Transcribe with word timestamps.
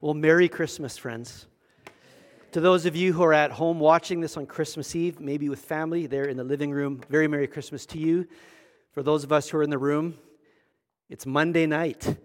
Well, 0.00 0.14
Merry 0.14 0.48
Christmas, 0.48 0.96
friends. 0.96 1.46
To 2.52 2.60
those 2.60 2.86
of 2.86 2.94
you 2.94 3.12
who 3.12 3.24
are 3.24 3.32
at 3.32 3.50
home 3.50 3.80
watching 3.80 4.20
this 4.20 4.36
on 4.36 4.46
Christmas 4.46 4.94
Eve, 4.94 5.18
maybe 5.18 5.48
with 5.48 5.58
family 5.58 6.06
there 6.06 6.26
in 6.26 6.36
the 6.36 6.44
living 6.44 6.70
room, 6.70 7.00
very 7.08 7.26
Merry 7.26 7.48
Christmas 7.48 7.84
to 7.86 7.98
you. 7.98 8.28
For 8.92 9.02
those 9.02 9.24
of 9.24 9.32
us 9.32 9.48
who 9.48 9.58
are 9.58 9.64
in 9.64 9.70
the 9.70 9.78
room, 9.78 10.16
it's 11.08 11.26
Monday 11.26 11.66
night. 11.66 12.16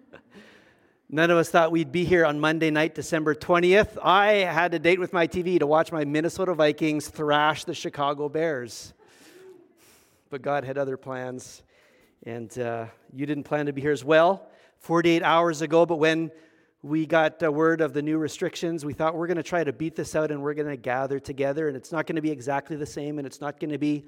None 1.10 1.30
of 1.30 1.36
us 1.36 1.50
thought 1.50 1.72
we'd 1.72 1.92
be 1.92 2.06
here 2.06 2.24
on 2.24 2.40
Monday 2.40 2.70
night, 2.70 2.94
December 2.94 3.34
20th. 3.34 3.98
I 4.02 4.28
had 4.36 4.72
a 4.72 4.78
date 4.78 4.98
with 4.98 5.12
my 5.12 5.26
TV 5.26 5.58
to 5.58 5.66
watch 5.66 5.92
my 5.92 6.06
Minnesota 6.06 6.54
Vikings 6.54 7.06
thrash 7.06 7.64
the 7.64 7.74
Chicago 7.74 8.30
Bears. 8.30 8.94
But 10.30 10.40
God 10.40 10.64
had 10.64 10.78
other 10.78 10.96
plans, 10.96 11.64
and 12.22 12.58
uh, 12.58 12.86
you 13.12 13.26
didn't 13.26 13.44
plan 13.44 13.66
to 13.66 13.74
be 13.74 13.82
here 13.82 13.92
as 13.92 14.06
well 14.06 14.48
48 14.78 15.22
hours 15.22 15.60
ago. 15.60 15.84
But 15.84 15.96
when 15.96 16.30
we 16.82 17.06
got 17.06 17.40
a 17.42 17.50
word 17.50 17.80
of 17.80 17.92
the 17.92 18.02
new 18.02 18.18
restrictions. 18.18 18.84
We 18.84 18.92
thought 18.92 19.14
we're 19.14 19.28
going 19.28 19.36
to 19.36 19.44
try 19.44 19.62
to 19.62 19.72
beat 19.72 19.94
this 19.94 20.16
out 20.16 20.32
and 20.32 20.42
we're 20.42 20.54
going 20.54 20.68
to 20.68 20.76
gather 20.76 21.20
together, 21.20 21.68
and 21.68 21.76
it's 21.76 21.92
not 21.92 22.06
going 22.06 22.16
to 22.16 22.22
be 22.22 22.30
exactly 22.30 22.76
the 22.76 22.86
same, 22.86 23.18
and 23.18 23.26
it's 23.26 23.40
not 23.40 23.60
going 23.60 23.70
to 23.70 23.78
be 23.78 24.04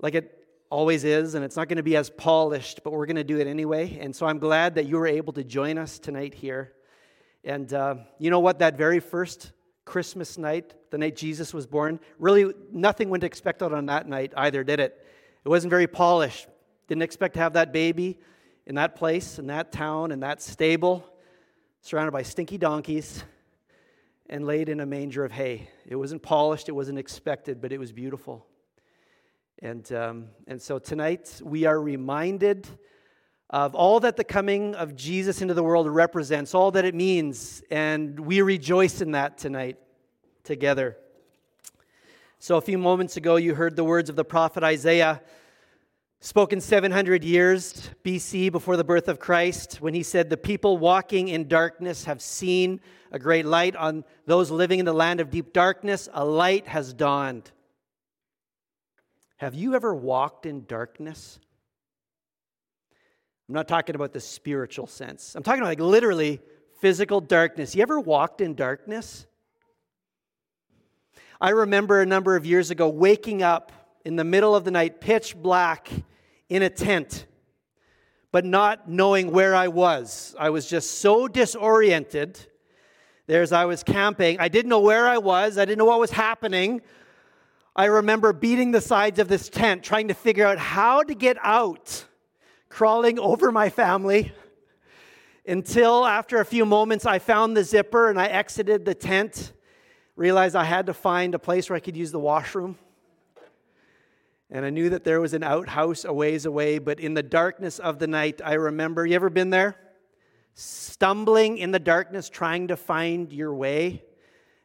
like 0.00 0.16
it 0.16 0.36
always 0.68 1.04
is, 1.04 1.36
and 1.36 1.44
it's 1.44 1.54
not 1.54 1.68
going 1.68 1.76
to 1.76 1.82
be 1.82 1.96
as 1.96 2.10
polished, 2.10 2.80
but 2.82 2.92
we're 2.92 3.06
going 3.06 3.16
to 3.16 3.24
do 3.24 3.38
it 3.38 3.46
anyway. 3.46 3.98
And 4.00 4.16
so 4.16 4.26
I'm 4.26 4.38
glad 4.38 4.74
that 4.74 4.86
you 4.86 4.96
were 4.96 5.06
able 5.06 5.32
to 5.34 5.44
join 5.44 5.78
us 5.78 6.00
tonight 6.00 6.34
here. 6.34 6.72
And 7.44 7.72
uh, 7.72 7.96
you 8.18 8.30
know 8.30 8.40
what? 8.40 8.58
That 8.58 8.76
very 8.76 8.98
first 8.98 9.52
Christmas 9.84 10.38
night, 10.38 10.74
the 10.90 10.98
night 10.98 11.14
Jesus 11.14 11.54
was 11.54 11.66
born, 11.66 12.00
really 12.18 12.52
nothing 12.72 13.10
went 13.10 13.22
expected 13.22 13.72
on 13.72 13.86
that 13.86 14.08
night 14.08 14.32
either, 14.36 14.64
did 14.64 14.80
it? 14.80 15.06
It 15.44 15.48
wasn't 15.48 15.70
very 15.70 15.86
polished. 15.86 16.48
Didn't 16.88 17.02
expect 17.02 17.34
to 17.34 17.40
have 17.40 17.52
that 17.52 17.72
baby 17.72 18.18
in 18.66 18.74
that 18.74 18.96
place, 18.96 19.38
in 19.38 19.46
that 19.48 19.70
town, 19.70 20.10
in 20.10 20.20
that 20.20 20.42
stable 20.42 21.11
surrounded 21.84 22.12
by 22.12 22.22
stinky 22.22 22.56
donkeys 22.56 23.24
and 24.30 24.46
laid 24.46 24.68
in 24.68 24.78
a 24.78 24.86
manger 24.86 25.24
of 25.24 25.32
hay. 25.32 25.68
It 25.84 25.96
wasn't 25.96 26.22
polished, 26.22 26.68
it 26.68 26.72
wasn't 26.72 26.96
expected, 26.96 27.60
but 27.60 27.72
it 27.72 27.78
was 27.78 27.90
beautiful. 27.90 28.46
And, 29.58 29.92
um, 29.92 30.26
and 30.46 30.62
so 30.62 30.78
tonight 30.78 31.40
we 31.42 31.66
are 31.66 31.80
reminded 31.80 32.68
of 33.50 33.74
all 33.74 33.98
that 34.00 34.16
the 34.16 34.22
coming 34.22 34.76
of 34.76 34.94
Jesus 34.94 35.42
into 35.42 35.54
the 35.54 35.62
world 35.64 35.88
represents, 35.88 36.54
all 36.54 36.70
that 36.70 36.84
it 36.84 36.94
means, 36.94 37.64
and 37.68 38.18
we 38.18 38.42
rejoice 38.42 39.00
in 39.00 39.10
that 39.10 39.36
tonight 39.36 39.76
together. 40.44 40.96
So, 42.38 42.56
a 42.56 42.60
few 42.60 42.78
moments 42.78 43.16
ago, 43.16 43.36
you 43.36 43.54
heard 43.54 43.76
the 43.76 43.84
words 43.84 44.08
of 44.08 44.16
the 44.16 44.24
prophet 44.24 44.62
Isaiah 44.62 45.20
spoken 46.22 46.60
700 46.60 47.24
years 47.24 47.90
BC 48.04 48.52
before 48.52 48.76
the 48.76 48.84
birth 48.84 49.08
of 49.08 49.18
Christ, 49.18 49.80
when 49.80 49.92
he 49.92 50.04
said, 50.04 50.30
The 50.30 50.36
people 50.36 50.78
walking 50.78 51.26
in 51.26 51.48
darkness 51.48 52.04
have 52.04 52.22
seen 52.22 52.80
a 53.10 53.18
great 53.18 53.44
light. 53.44 53.74
On 53.74 54.04
those 54.24 54.50
living 54.50 54.78
in 54.78 54.86
the 54.86 54.92
land 54.92 55.20
of 55.20 55.30
deep 55.30 55.52
darkness, 55.52 56.08
a 56.12 56.24
light 56.24 56.68
has 56.68 56.94
dawned. 56.94 57.50
Have 59.38 59.54
you 59.54 59.74
ever 59.74 59.92
walked 59.92 60.46
in 60.46 60.64
darkness? 60.64 61.40
I'm 63.48 63.56
not 63.56 63.66
talking 63.66 63.96
about 63.96 64.12
the 64.12 64.20
spiritual 64.20 64.86
sense. 64.86 65.34
I'm 65.34 65.42
talking 65.42 65.60
about 65.60 65.70
like 65.70 65.80
literally 65.80 66.40
physical 66.80 67.20
darkness. 67.20 67.74
You 67.74 67.82
ever 67.82 67.98
walked 67.98 68.40
in 68.40 68.54
darkness? 68.54 69.26
I 71.40 71.50
remember 71.50 72.00
a 72.00 72.06
number 72.06 72.36
of 72.36 72.46
years 72.46 72.70
ago 72.70 72.88
waking 72.88 73.42
up 73.42 73.72
in 74.04 74.14
the 74.14 74.22
middle 74.22 74.54
of 74.54 74.62
the 74.62 74.70
night, 74.70 75.00
pitch 75.00 75.36
black, 75.36 75.90
in 76.52 76.60
a 76.60 76.68
tent, 76.68 77.24
but 78.30 78.44
not 78.44 78.86
knowing 78.86 79.32
where 79.32 79.54
I 79.54 79.68
was. 79.68 80.36
I 80.38 80.50
was 80.50 80.66
just 80.66 80.98
so 80.98 81.26
disoriented. 81.26 82.38
There's 83.26 83.52
I 83.52 83.64
was 83.64 83.82
camping. 83.82 84.38
I 84.38 84.48
didn't 84.48 84.68
know 84.68 84.80
where 84.80 85.08
I 85.08 85.16
was. 85.16 85.56
I 85.56 85.64
didn't 85.64 85.78
know 85.78 85.86
what 85.86 85.98
was 85.98 86.10
happening. 86.10 86.82
I 87.74 87.86
remember 87.86 88.34
beating 88.34 88.70
the 88.70 88.82
sides 88.82 89.18
of 89.18 89.28
this 89.28 89.48
tent, 89.48 89.82
trying 89.82 90.08
to 90.08 90.14
figure 90.14 90.44
out 90.46 90.58
how 90.58 91.02
to 91.02 91.14
get 91.14 91.38
out, 91.42 92.04
crawling 92.68 93.18
over 93.18 93.50
my 93.50 93.70
family. 93.70 94.32
Until 95.46 96.04
after 96.04 96.38
a 96.38 96.44
few 96.44 96.66
moments, 96.66 97.06
I 97.06 97.18
found 97.18 97.56
the 97.56 97.64
zipper 97.64 98.10
and 98.10 98.20
I 98.20 98.26
exited 98.26 98.84
the 98.84 98.94
tent, 98.94 99.54
realized 100.16 100.54
I 100.54 100.64
had 100.64 100.84
to 100.84 100.92
find 100.92 101.34
a 101.34 101.38
place 101.38 101.70
where 101.70 101.78
I 101.78 101.80
could 101.80 101.96
use 101.96 102.12
the 102.12 102.20
washroom. 102.20 102.76
And 104.54 104.66
I 104.66 104.70
knew 104.70 104.90
that 104.90 105.02
there 105.02 105.18
was 105.18 105.32
an 105.32 105.42
outhouse 105.42 106.04
a 106.04 106.12
ways 106.12 106.44
away, 106.44 106.78
but 106.78 107.00
in 107.00 107.14
the 107.14 107.22
darkness 107.22 107.78
of 107.78 107.98
the 107.98 108.06
night, 108.06 108.42
I 108.44 108.52
remember 108.52 109.06
you 109.06 109.14
ever 109.14 109.30
been 109.30 109.48
there? 109.48 109.76
Stumbling 110.52 111.56
in 111.56 111.70
the 111.70 111.78
darkness, 111.78 112.28
trying 112.28 112.68
to 112.68 112.76
find 112.76 113.32
your 113.32 113.54
way. 113.54 114.04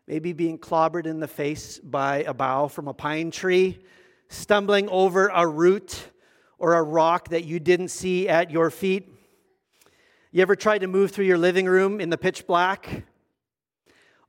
Maybe 0.06 0.34
being 0.34 0.58
clobbered 0.58 1.06
in 1.06 1.22
the 1.22 1.28
face 1.28 1.80
by 1.80 2.24
a 2.24 2.34
bough 2.34 2.68
from 2.68 2.90
a 2.90 2.94
pine 2.94 3.32
tree, 3.32 3.80
stumbling 4.28 4.90
over 4.90 5.30
a 5.30 5.48
root 5.48 6.10
or 6.60 6.74
a 6.74 6.84
rock 6.84 7.30
that 7.30 7.46
you 7.46 7.58
didn't 7.62 7.88
see 7.88 8.28
at 8.28 8.52
your 8.52 8.70
feet. 8.70 9.08
You 10.34 10.42
ever 10.42 10.58
tried 10.58 10.80
to 10.80 10.88
move 10.88 11.12
through 11.12 11.26
your 11.26 11.38
living 11.38 11.66
room 11.66 12.02
in 12.02 12.10
the 12.10 12.18
pitch 12.18 12.46
black, 12.46 13.06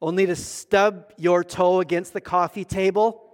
only 0.00 0.24
to 0.24 0.36
stub 0.36 1.12
your 1.16 1.42
toe 1.42 1.80
against 1.80 2.12
the 2.12 2.20
coffee 2.20 2.64
table? 2.64 3.27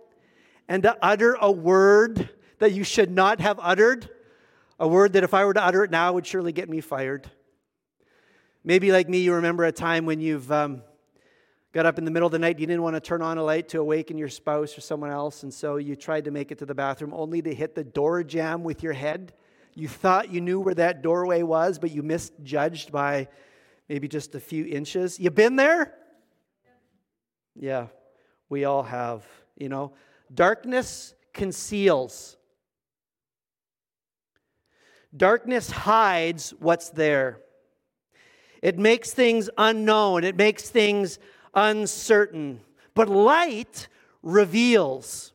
And 0.69 0.83
to 0.83 0.97
utter 1.03 1.37
a 1.41 1.51
word 1.51 2.29
that 2.59 2.73
you 2.73 2.85
should 2.85 3.11
not 3.11 3.41
have 3.41 3.59
uttered, 3.63 4.09
a 4.79 4.89
word 4.89 5.13
that 5.15 5.25
if 5.25 5.35
I 5.35 5.45
were 5.45 5.55
to 5.55 5.63
utter 5.63 5.85
it 5.85 5.91
now 5.91 6.13
would 6.13 6.27
surely 6.27 6.53
get 6.53 6.69
me 6.69 6.81
fired. 6.81 7.31
Maybe, 8.65 8.93
like 8.93 9.09
me, 9.09 9.19
you 9.19 9.35
remember 9.35 9.65
a 9.65 9.73
time 9.73 10.07
when 10.07 10.21
you've 10.21 10.51
um, 10.51 10.83
got 11.73 11.85
up 11.85 11.99
in 11.99 12.05
the 12.05 12.11
middle 12.11 12.27
of 12.27 12.33
the 12.33 12.39
night, 12.39 12.59
you 12.59 12.67
didn't 12.67 12.83
want 12.83 12.97
to 12.97 13.01
turn 13.01 13.21
on 13.21 13.37
a 13.37 13.43
light 13.43 13.69
to 13.71 13.81
awaken 13.81 14.17
your 14.17 14.31
spouse 14.31 14.77
or 14.79 14.81
someone 14.81 15.11
else, 15.11 15.43
and 15.43 15.53
so 15.53 15.77
you 15.77 15.95
tried 15.97 16.25
to 16.25 16.31
make 16.31 16.51
it 16.51 16.59
to 16.59 16.67
the 16.67 16.75
bathroom 16.75 17.13
only 17.13 17.43
to 17.43 17.55
hit 17.55 17.75
the 17.75 17.85
door 17.85 18.25
jamb 18.25 18.65
with 18.65 18.83
your 18.83 18.95
head. 18.95 19.35
You 19.75 19.89
thought 19.89 20.31
you 20.31 20.41
knew 20.41 20.61
where 20.61 20.75
that 20.77 21.03
doorway 21.03 21.43
was, 21.43 21.79
but 21.79 21.91
you 21.91 22.03
misjudged 22.03 22.91
by 22.91 23.29
maybe 23.89 24.09
just 24.09 24.35
a 24.35 24.41
few 24.41 24.65
inches. 24.65 25.21
You 25.21 25.31
been 25.31 25.57
there? 25.57 25.93
Yeah, 27.55 27.89
we 28.49 28.65
all 28.65 28.83
have, 28.83 29.25
you 29.59 29.69
know. 29.69 29.93
Darkness 30.33 31.15
conceals. 31.33 32.37
Darkness 35.17 35.71
hides 35.71 36.55
what's 36.59 36.91
there. 36.91 37.41
It 38.63 38.79
makes 38.79 39.13
things 39.13 39.51
unknown, 39.59 40.25
it 40.25 40.37
makes 40.37 40.71
things 40.71 41.19
uncertain. 41.55 42.61
But 42.95 43.09
light 43.09 43.89
reveals. 44.23 45.33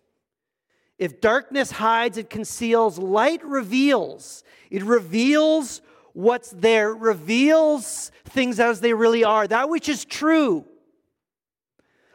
If 0.98 1.22
darkness 1.22 1.72
hides 1.72 2.18
and 2.18 2.30
conceals, 2.30 2.98
light 2.98 3.44
reveals. 3.46 4.44
It 4.70 4.84
reveals 4.84 5.82
what's 6.14 6.50
there, 6.50 6.92
it 6.92 7.00
reveals 7.00 8.12
things 8.26 8.60
as 8.60 8.82
they 8.82 8.94
really 8.94 9.24
are, 9.24 9.48
that 9.48 9.70
which 9.70 9.88
is 9.88 10.04
true. 10.04 10.66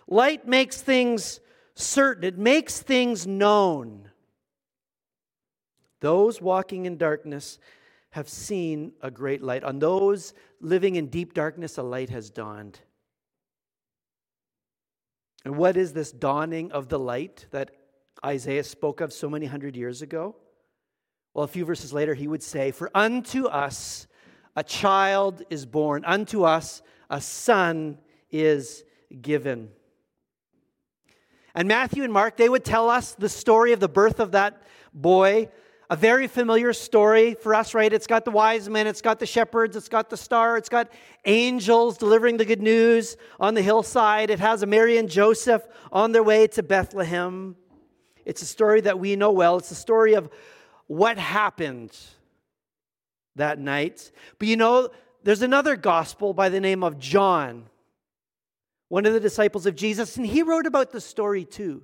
Light 0.07 0.47
makes 0.47 0.83
things 0.83 1.41
certain, 1.75 2.25
it 2.25 2.39
makes 2.39 2.81
things 2.81 3.27
known. 3.27 4.11
Those 6.01 6.41
walking 6.41 6.87
in 6.87 6.99
darkness 6.99 7.59
have 8.11 8.29
seen 8.29 8.93
a 9.01 9.11
great 9.11 9.43
light. 9.43 9.65
On 9.65 9.79
those 9.79 10.35
living 10.61 10.97
in 10.97 11.09
deep 11.09 11.35
darkness, 11.35 11.79
a 11.79 11.83
light 11.83 12.11
has 12.11 12.31
dawned. 12.31 12.79
And 15.45 15.57
what 15.57 15.77
is 15.77 15.93
this 15.93 16.13
dawning 16.13 16.73
of 16.73 16.89
the 16.89 16.99
light 16.99 17.47
that 17.51 17.71
Isaiah 18.25 18.65
spoke 18.65 19.01
of 19.01 19.13
so 19.13 19.29
many 19.29 19.47
hundred 19.47 19.77
years 19.77 20.01
ago? 20.01 20.37
Well, 21.35 21.45
a 21.45 21.49
few 21.49 21.65
verses 21.65 21.93
later, 21.93 22.15
he 22.15 22.29
would 22.29 22.43
say, 22.43 22.71
For 22.71 22.91
unto 22.95 23.47
us 23.47 24.07
a 24.57 24.63
child 24.63 25.43
is 25.51 25.67
born, 25.67 26.05
unto 26.05 26.45
us 26.45 26.83
a 27.11 27.21
son 27.21 27.99
is 28.31 28.85
given. 29.21 29.71
And 31.55 31.69
Matthew 31.69 32.03
and 32.03 32.13
Mark, 32.13 32.37
they 32.37 32.49
would 32.49 32.65
tell 32.65 32.91
us 32.91 33.15
the 33.15 33.29
story 33.29 33.73
of 33.73 33.81
the 33.81 33.89
birth 33.89 34.19
of 34.19 34.33
that 34.33 34.63
boy. 34.93 35.49
A 35.91 35.97
very 35.97 36.27
familiar 36.27 36.73
story 36.73 37.35
for 37.35 37.55
us, 37.55 37.75
right? 37.75 37.93
It's 37.93 38.07
got 38.07 38.25
the 38.25 38.31
wise 38.31 38.69
men, 38.69 38.87
it's 38.87 39.03
got 39.03 39.21
the 39.21 39.27
shepherds, 39.27 39.77
it's 39.77 39.89
got 39.89 40.11
the 40.11 40.17
star, 40.17 40.57
it's 40.57 40.69
got 40.69 40.91
angels 41.27 41.99
delivering 41.99 42.39
the 42.39 42.45
good 42.45 42.63
news 42.63 43.17
on 43.39 43.55
the 43.55 43.63
hillside. 43.63 44.31
It 44.31 44.41
has 44.41 44.63
a 44.63 44.67
Mary 44.67 44.97
and 44.97 45.09
Joseph 45.09 45.63
on 45.93 46.13
their 46.13 46.23
way 46.23 46.47
to 46.49 46.63
Bethlehem. 46.63 47.55
It's 48.25 48.43
a 48.43 48.47
story 48.47 48.81
that 48.81 48.99
we 48.99 49.15
know 49.15 49.31
well. 49.31 49.59
It's 49.59 49.71
a 49.71 49.77
story 49.77 50.15
of 50.15 50.31
what 50.87 51.19
happened 51.19 51.97
that 53.37 53.59
night. 53.59 54.11
But 54.39 54.49
you 54.49 54.57
know, 54.57 54.89
there's 55.23 55.43
another 55.43 55.77
gospel 55.77 56.33
by 56.33 56.49
the 56.49 56.61
name 56.61 56.83
of 56.83 56.99
John 56.99 57.67
one 58.95 59.07
of 59.07 59.13
the 59.13 59.19
disciples 59.19 59.67
of 59.67 59.75
Jesus, 59.75 60.17
and 60.17 60.25
he 60.25 60.45
wrote 60.45 60.67
about 60.67 60.93
the 60.93 61.01
story 61.01 61.45
too. 61.45 61.83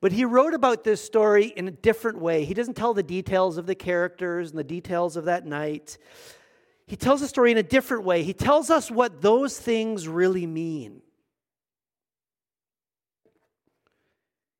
But 0.00 0.10
he 0.10 0.24
wrote 0.24 0.52
about 0.52 0.82
this 0.82 1.00
story 1.00 1.46
in 1.46 1.68
a 1.68 1.70
different 1.70 2.18
way. 2.18 2.44
He 2.44 2.54
doesn't 2.54 2.74
tell 2.74 2.92
the 2.92 3.04
details 3.04 3.56
of 3.56 3.66
the 3.66 3.76
characters 3.76 4.50
and 4.50 4.58
the 4.58 4.64
details 4.64 5.16
of 5.16 5.26
that 5.26 5.46
night. 5.46 5.96
he 6.88 6.96
tells 6.96 7.20
the 7.20 7.28
story 7.28 7.52
in 7.52 7.56
a 7.56 7.62
different 7.62 8.02
way. 8.02 8.24
He 8.24 8.32
tells 8.32 8.68
us 8.68 8.90
what 8.90 9.22
those 9.22 9.60
things 9.60 10.08
really 10.08 10.44
mean. 10.44 11.02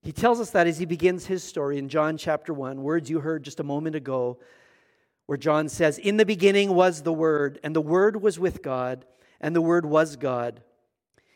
He 0.03 0.13
tells 0.13 0.39
us 0.39 0.51
that 0.51 0.69
as 0.69 0.79
he 0.79 0.87
begins 0.87 1.27
his 1.27 1.43
story 1.43 1.79
in 1.79 1.89
John 1.89 2.17
chapter 2.19 2.55
1, 2.55 2.81
words 2.85 3.11
you 3.11 3.19
heard 3.19 3.43
just 3.43 3.59
a 3.59 3.65
moment 3.65 3.97
ago, 3.97 4.39
where 5.27 5.37
John 5.37 5.69
says, 5.69 5.99
In 5.99 6.19
the 6.19 6.25
beginning 6.25 6.73
was 6.73 7.03
the 7.03 7.13
Word, 7.13 7.59
and 7.65 7.75
the 7.75 7.81
Word 7.81 8.23
was 8.23 8.39
with 8.39 8.63
God, 8.63 9.07
and 9.41 9.57
the 9.57 9.61
Word 9.61 9.85
was 9.85 10.15
God. 10.15 10.63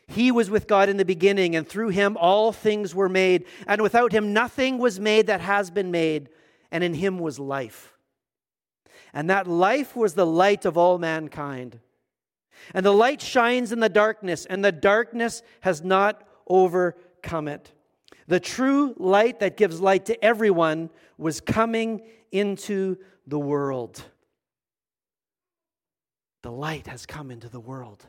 He 0.07 0.31
was 0.31 0.49
with 0.49 0.67
God 0.67 0.89
in 0.89 0.97
the 0.97 1.05
beginning, 1.05 1.55
and 1.55 1.67
through 1.67 1.89
him 1.89 2.17
all 2.17 2.51
things 2.51 2.93
were 2.93 3.09
made, 3.09 3.45
and 3.67 3.81
without 3.81 4.11
him 4.11 4.33
nothing 4.33 4.77
was 4.77 4.99
made 4.99 5.27
that 5.27 5.41
has 5.41 5.71
been 5.71 5.91
made, 5.91 6.29
and 6.71 6.83
in 6.83 6.93
him 6.93 7.19
was 7.19 7.39
life. 7.39 7.93
And 9.13 9.29
that 9.29 9.47
life 9.47 9.95
was 9.95 10.13
the 10.13 10.25
light 10.25 10.65
of 10.65 10.77
all 10.77 10.97
mankind. 10.97 11.79
And 12.73 12.85
the 12.85 12.93
light 12.93 13.21
shines 13.21 13.71
in 13.71 13.79
the 13.79 13.89
darkness, 13.89 14.45
and 14.45 14.63
the 14.63 14.71
darkness 14.71 15.41
has 15.61 15.83
not 15.83 16.23
overcome 16.47 17.47
it. 17.47 17.71
The 18.27 18.39
true 18.39 18.95
light 18.97 19.39
that 19.39 19.57
gives 19.57 19.79
light 19.81 20.05
to 20.05 20.23
everyone 20.23 20.89
was 21.17 21.41
coming 21.41 22.01
into 22.31 22.97
the 23.27 23.39
world. 23.39 24.03
The 26.41 26.51
light 26.51 26.87
has 26.87 27.05
come 27.05 27.31
into 27.31 27.49
the 27.49 27.59
world. 27.59 28.05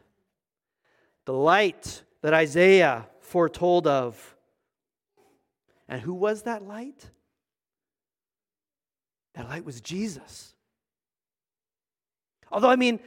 The 1.26 1.32
light 1.32 2.02
that 2.22 2.34
Isaiah 2.34 3.06
foretold 3.20 3.86
of. 3.86 4.36
And 5.88 6.00
who 6.00 6.14
was 6.14 6.42
that 6.42 6.66
light? 6.66 7.10
That 9.34 9.48
light 9.48 9.64
was 9.64 9.80
Jesus. 9.80 10.54
Although, 12.50 12.70
I 12.70 12.76
mean, 12.76 13.00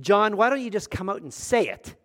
John, 0.00 0.36
why 0.36 0.50
don't 0.50 0.60
you 0.60 0.70
just 0.70 0.90
come 0.90 1.08
out 1.08 1.22
and 1.22 1.32
say 1.32 1.68
it? 1.68 1.96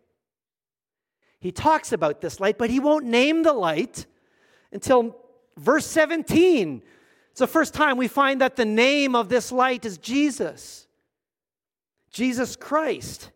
He 1.40 1.52
talks 1.52 1.92
about 1.92 2.22
this 2.22 2.40
light, 2.40 2.58
but 2.58 2.70
he 2.70 2.80
won't 2.80 3.06
name 3.06 3.44
the 3.44 3.54
light 3.54 4.06
until 4.72 5.18
verse 5.58 5.86
17. 5.86 6.82
It's 7.32 7.40
the 7.40 7.48
first 7.48 7.74
time 7.74 7.98
we 7.98 8.08
find 8.08 8.42
that 8.42 8.56
the 8.56 8.66
name 8.66 9.16
of 9.16 9.28
this 9.28 9.52
light 9.52 9.86
is 9.86 9.98
Jesus. 9.98 10.88
Jesus 12.12 12.56
Christ. 12.56 13.32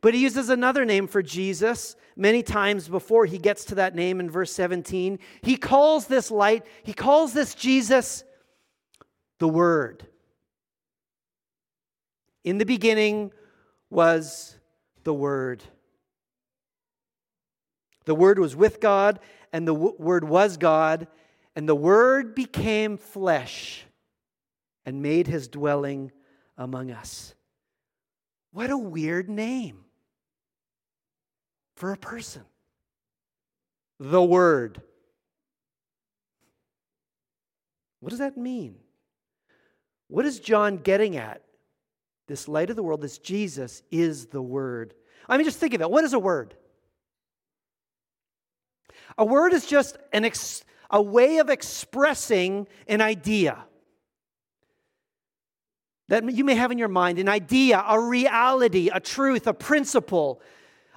But 0.00 0.14
he 0.14 0.20
uses 0.20 0.48
another 0.48 0.84
name 0.84 1.06
for 1.06 1.22
Jesus 1.22 1.94
many 2.16 2.42
times 2.42 2.88
before 2.88 3.26
he 3.26 3.38
gets 3.38 3.66
to 3.66 3.74
that 3.76 3.94
name 3.94 4.20
in 4.20 4.30
verse 4.30 4.52
17. 4.52 5.18
He 5.42 5.56
calls 5.56 6.06
this 6.06 6.30
light, 6.30 6.64
he 6.82 6.92
calls 6.92 7.32
this 7.32 7.54
Jesus 7.54 8.24
the 9.38 9.48
Word. 9.48 10.06
In 12.44 12.58
the 12.58 12.64
beginning 12.64 13.32
was 13.90 14.56
the 15.04 15.12
Word. 15.12 15.62
The 18.06 18.14
Word 18.14 18.38
was 18.38 18.56
with 18.56 18.80
God, 18.80 19.20
and 19.52 19.68
the 19.68 19.74
Word 19.74 20.24
was 20.24 20.56
God, 20.56 21.08
and 21.54 21.68
the 21.68 21.74
Word 21.74 22.34
became 22.34 22.96
flesh 22.96 23.84
and 24.86 25.02
made 25.02 25.26
his 25.26 25.48
dwelling 25.48 26.10
among 26.56 26.90
us. 26.90 27.34
What 28.52 28.70
a 28.70 28.78
weird 28.78 29.28
name 29.28 29.84
for 31.80 31.92
a 31.92 31.96
person. 31.96 32.42
The 33.98 34.22
Word. 34.22 34.82
What 38.00 38.10
does 38.10 38.18
that 38.18 38.36
mean? 38.36 38.76
What 40.08 40.26
is 40.26 40.40
John 40.40 40.76
getting 40.76 41.16
at? 41.16 41.42
This 42.28 42.48
light 42.48 42.68
of 42.68 42.76
the 42.76 42.82
world, 42.82 43.00
this 43.00 43.16
Jesus, 43.16 43.82
is 43.90 44.26
the 44.26 44.42
Word. 44.42 44.94
I 45.26 45.38
mean, 45.38 45.46
just 45.46 45.58
think 45.58 45.72
of 45.72 45.80
it. 45.80 45.90
What 45.90 46.04
is 46.04 46.12
a 46.12 46.18
word? 46.18 46.54
A 49.16 49.24
word 49.24 49.52
is 49.52 49.64
just 49.64 49.96
an 50.12 50.24
ex- 50.24 50.64
a 50.90 51.00
way 51.00 51.38
of 51.38 51.48
expressing 51.48 52.66
an 52.88 53.00
idea 53.00 53.64
that 56.08 56.30
you 56.32 56.44
may 56.44 56.56
have 56.56 56.72
in 56.72 56.78
your 56.78 56.88
mind 56.88 57.18
an 57.18 57.28
idea, 57.28 57.82
a 57.86 57.98
reality, 58.00 58.90
a 58.92 59.00
truth, 59.00 59.46
a 59.46 59.54
principle, 59.54 60.40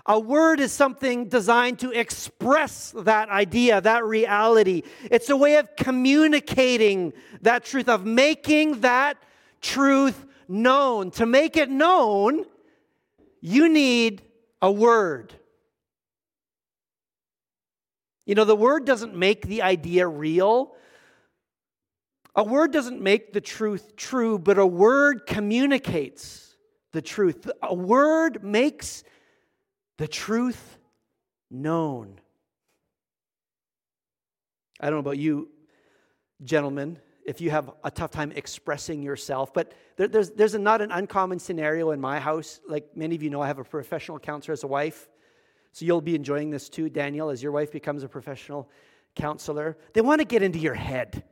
a 0.06 0.20
word 0.20 0.60
is 0.60 0.74
something 0.74 1.30
designed 1.30 1.80
to 1.80 1.92
express 1.92 2.94
that 2.98 3.30
idea, 3.30 3.80
that 3.80 4.04
reality. 4.04 4.84
It's 5.10 5.30
a 5.30 5.38
way 5.38 5.56
of 5.56 5.76
communicating 5.78 7.14
that 7.42 7.64
truth, 7.64 7.88
of 7.88 8.06
making 8.06 8.82
that 8.82 9.18
truth 9.62 10.26
known. 10.50 11.12
To 11.12 11.26
make 11.26 11.56
it 11.56 11.70
known, 11.70 12.46
you 13.40 13.70
need 13.70 14.24
a 14.62 14.70
word. 14.70 15.34
You 18.26 18.36
know, 18.36 18.46
the 18.46 18.56
word 18.56 18.86
doesn't 18.86 19.16
make 19.16 19.48
the 19.48 19.62
idea 19.62 20.06
real. 20.06 20.76
A 22.36 22.44
word 22.44 22.74
doesn't 22.74 23.02
make 23.02 23.32
the 23.32 23.42
truth 23.42 23.96
true, 23.96 24.38
but 24.38 24.58
a 24.58 24.66
word 24.66 25.26
communicates 25.26 26.56
the 26.92 27.02
truth. 27.02 27.50
A 27.62 27.74
word 27.74 28.44
makes 28.44 29.04
the 29.98 30.08
truth 30.08 30.78
known. 31.50 32.20
I 34.80 34.86
don't 34.88 34.96
know 34.96 35.00
about 35.00 35.18
you, 35.18 35.50
gentlemen, 36.44 37.00
if 37.26 37.40
you 37.40 37.52
have 37.52 37.72
a 37.84 37.92
tough 37.92 38.12
time 38.12 38.32
expressing 38.36 39.02
yourself, 39.02 39.54
but 39.54 39.74
there, 39.96 40.08
there's, 40.08 40.32
there's 40.32 40.56
a, 40.56 40.60
not 40.60 40.82
an 40.82 40.92
uncommon 40.92 41.40
scenario 41.40 41.92
in 41.92 42.02
my 42.02 42.20
house. 42.20 42.60
Like 42.68 42.98
many 42.98 43.16
of 43.16 43.24
you 43.24 43.30
know, 43.30 43.42
I 43.42 43.48
have 43.48 43.60
a 43.60 43.64
professional 43.64 44.20
counselor 44.20 44.54
as 44.54 44.64
a 44.64 44.68
wife. 44.68 45.08
So 45.72 45.86
you'll 45.86 46.02
be 46.02 46.16
enjoying 46.16 46.50
this 46.50 46.70
too, 46.70 46.90
Daniel, 46.90 47.30
as 47.30 47.42
your 47.42 47.52
wife 47.52 47.72
becomes 47.72 48.04
a 48.04 48.10
professional 48.10 48.70
counselor. 49.16 49.78
They 49.94 50.02
want 50.02 50.20
to 50.20 50.26
get 50.26 50.42
into 50.42 50.60
your 50.60 50.74
head. 50.74 51.24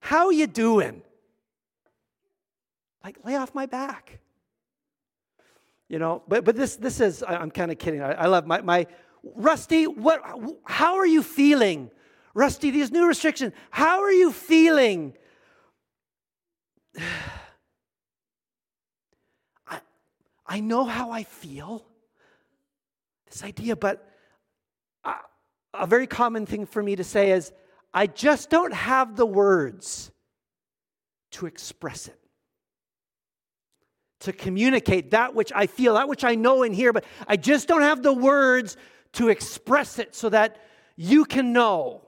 How 0.00 0.30
you 0.30 0.46
doing? 0.46 1.02
Like, 3.04 3.18
lay 3.24 3.36
off 3.36 3.54
my 3.54 3.66
back. 3.66 4.20
You 5.90 5.98
know, 5.98 6.22
but, 6.28 6.44
but 6.44 6.54
this, 6.54 6.76
this 6.76 7.00
is, 7.00 7.24
I'm 7.26 7.50
kind 7.50 7.72
of 7.72 7.78
kidding. 7.78 8.00
I, 8.00 8.12
I 8.12 8.26
love 8.26 8.46
my, 8.46 8.60
my, 8.60 8.86
Rusty, 9.24 9.88
what, 9.88 10.22
how 10.64 10.94
are 10.98 11.06
you 11.06 11.20
feeling? 11.20 11.90
Rusty, 12.32 12.70
these 12.70 12.92
new 12.92 13.08
restrictions, 13.08 13.52
how 13.72 14.00
are 14.00 14.12
you 14.12 14.30
feeling? 14.30 15.14
I, 19.66 19.80
I 20.46 20.60
know 20.60 20.84
how 20.84 21.10
I 21.10 21.24
feel, 21.24 21.84
this 23.28 23.42
idea, 23.42 23.74
but 23.74 24.08
a, 25.04 25.14
a 25.74 25.88
very 25.88 26.06
common 26.06 26.46
thing 26.46 26.66
for 26.66 26.84
me 26.84 26.94
to 26.94 27.02
say 27.02 27.32
is, 27.32 27.52
I 27.92 28.06
just 28.06 28.48
don't 28.48 28.72
have 28.72 29.16
the 29.16 29.26
words 29.26 30.12
to 31.32 31.46
express 31.46 32.06
it 32.06 32.20
to 34.20 34.32
communicate 34.32 35.10
that 35.12 35.34
which 35.34 35.52
I 35.54 35.66
feel, 35.66 35.94
that 35.94 36.08
which 36.08 36.24
I 36.24 36.34
know 36.34 36.62
and 36.62 36.74
hear, 36.74 36.92
but 36.92 37.04
I 37.26 37.36
just 37.36 37.68
don't 37.68 37.82
have 37.82 38.02
the 38.02 38.12
words 38.12 38.76
to 39.14 39.28
express 39.28 39.98
it 39.98 40.14
so 40.14 40.28
that 40.28 40.56
you 40.96 41.24
can 41.24 41.52
know. 41.52 42.02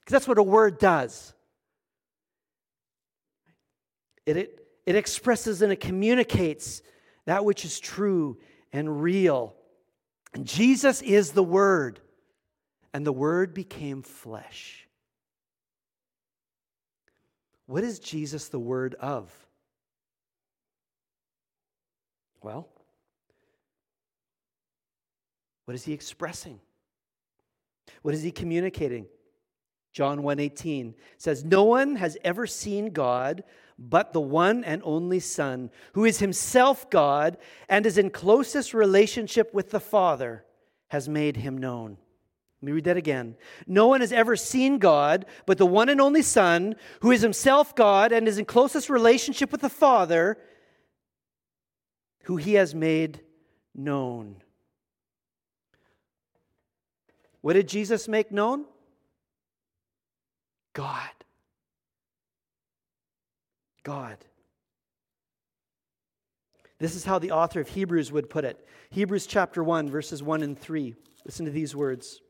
Because 0.00 0.12
that's 0.12 0.28
what 0.28 0.38
a 0.38 0.42
word 0.42 0.78
does. 0.78 1.32
It, 4.26 4.36
it, 4.36 4.66
it 4.84 4.96
expresses 4.96 5.62
and 5.62 5.72
it 5.72 5.80
communicates 5.80 6.82
that 7.24 7.44
which 7.44 7.64
is 7.64 7.78
true 7.78 8.38
and 8.72 9.02
real. 9.02 9.54
And 10.34 10.46
Jesus 10.46 11.02
is 11.02 11.32
the 11.32 11.42
Word, 11.42 12.00
and 12.92 13.06
the 13.06 13.12
Word 13.12 13.54
became 13.54 14.02
flesh. 14.02 14.86
What 17.66 17.84
is 17.84 17.98
Jesus 17.98 18.48
the 18.48 18.58
Word 18.58 18.94
of? 18.94 19.30
Well, 22.42 22.68
what 25.64 25.74
is 25.74 25.84
he 25.84 25.92
expressing? 25.92 26.60
What 28.02 28.14
is 28.14 28.22
he 28.22 28.30
communicating? 28.30 29.06
John 29.92 30.22
1:18 30.22 30.94
says 31.16 31.44
no 31.44 31.64
one 31.64 31.96
has 31.96 32.16
ever 32.22 32.46
seen 32.46 32.90
God 32.90 33.42
but 33.78 34.12
the 34.12 34.20
one 34.20 34.64
and 34.64 34.82
only 34.84 35.20
Son 35.20 35.70
who 35.94 36.04
is 36.04 36.18
himself 36.18 36.88
God 36.90 37.36
and 37.68 37.86
is 37.86 37.98
in 37.98 38.10
closest 38.10 38.74
relationship 38.74 39.52
with 39.52 39.70
the 39.70 39.80
Father 39.80 40.44
has 40.88 41.08
made 41.08 41.36
him 41.36 41.58
known. 41.58 41.96
Let 42.60 42.66
me 42.66 42.72
read 42.72 42.84
that 42.84 42.96
again. 42.96 43.36
No 43.66 43.86
one 43.86 44.00
has 44.00 44.12
ever 44.12 44.36
seen 44.36 44.78
God 44.78 45.26
but 45.46 45.58
the 45.58 45.66
one 45.66 45.88
and 45.88 46.00
only 46.00 46.22
Son 46.22 46.76
who 47.00 47.10
is 47.10 47.22
himself 47.22 47.74
God 47.74 48.12
and 48.12 48.28
is 48.28 48.38
in 48.38 48.44
closest 48.44 48.88
relationship 48.88 49.52
with 49.52 49.62
the 49.62 49.68
Father 49.68 50.38
who 52.28 52.36
he 52.36 52.54
has 52.54 52.74
made 52.74 53.22
known. 53.74 54.36
What 57.40 57.54
did 57.54 57.68
Jesus 57.68 58.06
make 58.06 58.30
known? 58.30 58.66
God. 60.74 61.08
God. 63.82 64.18
This 66.78 66.94
is 66.94 67.06
how 67.06 67.18
the 67.18 67.30
author 67.30 67.60
of 67.60 67.68
Hebrews 67.70 68.12
would 68.12 68.28
put 68.28 68.44
it 68.44 68.62
Hebrews 68.90 69.26
chapter 69.26 69.64
1, 69.64 69.88
verses 69.88 70.22
1 70.22 70.42
and 70.42 70.58
3. 70.58 70.94
Listen 71.24 71.46
to 71.46 71.50
these 71.50 71.74
words. 71.74 72.20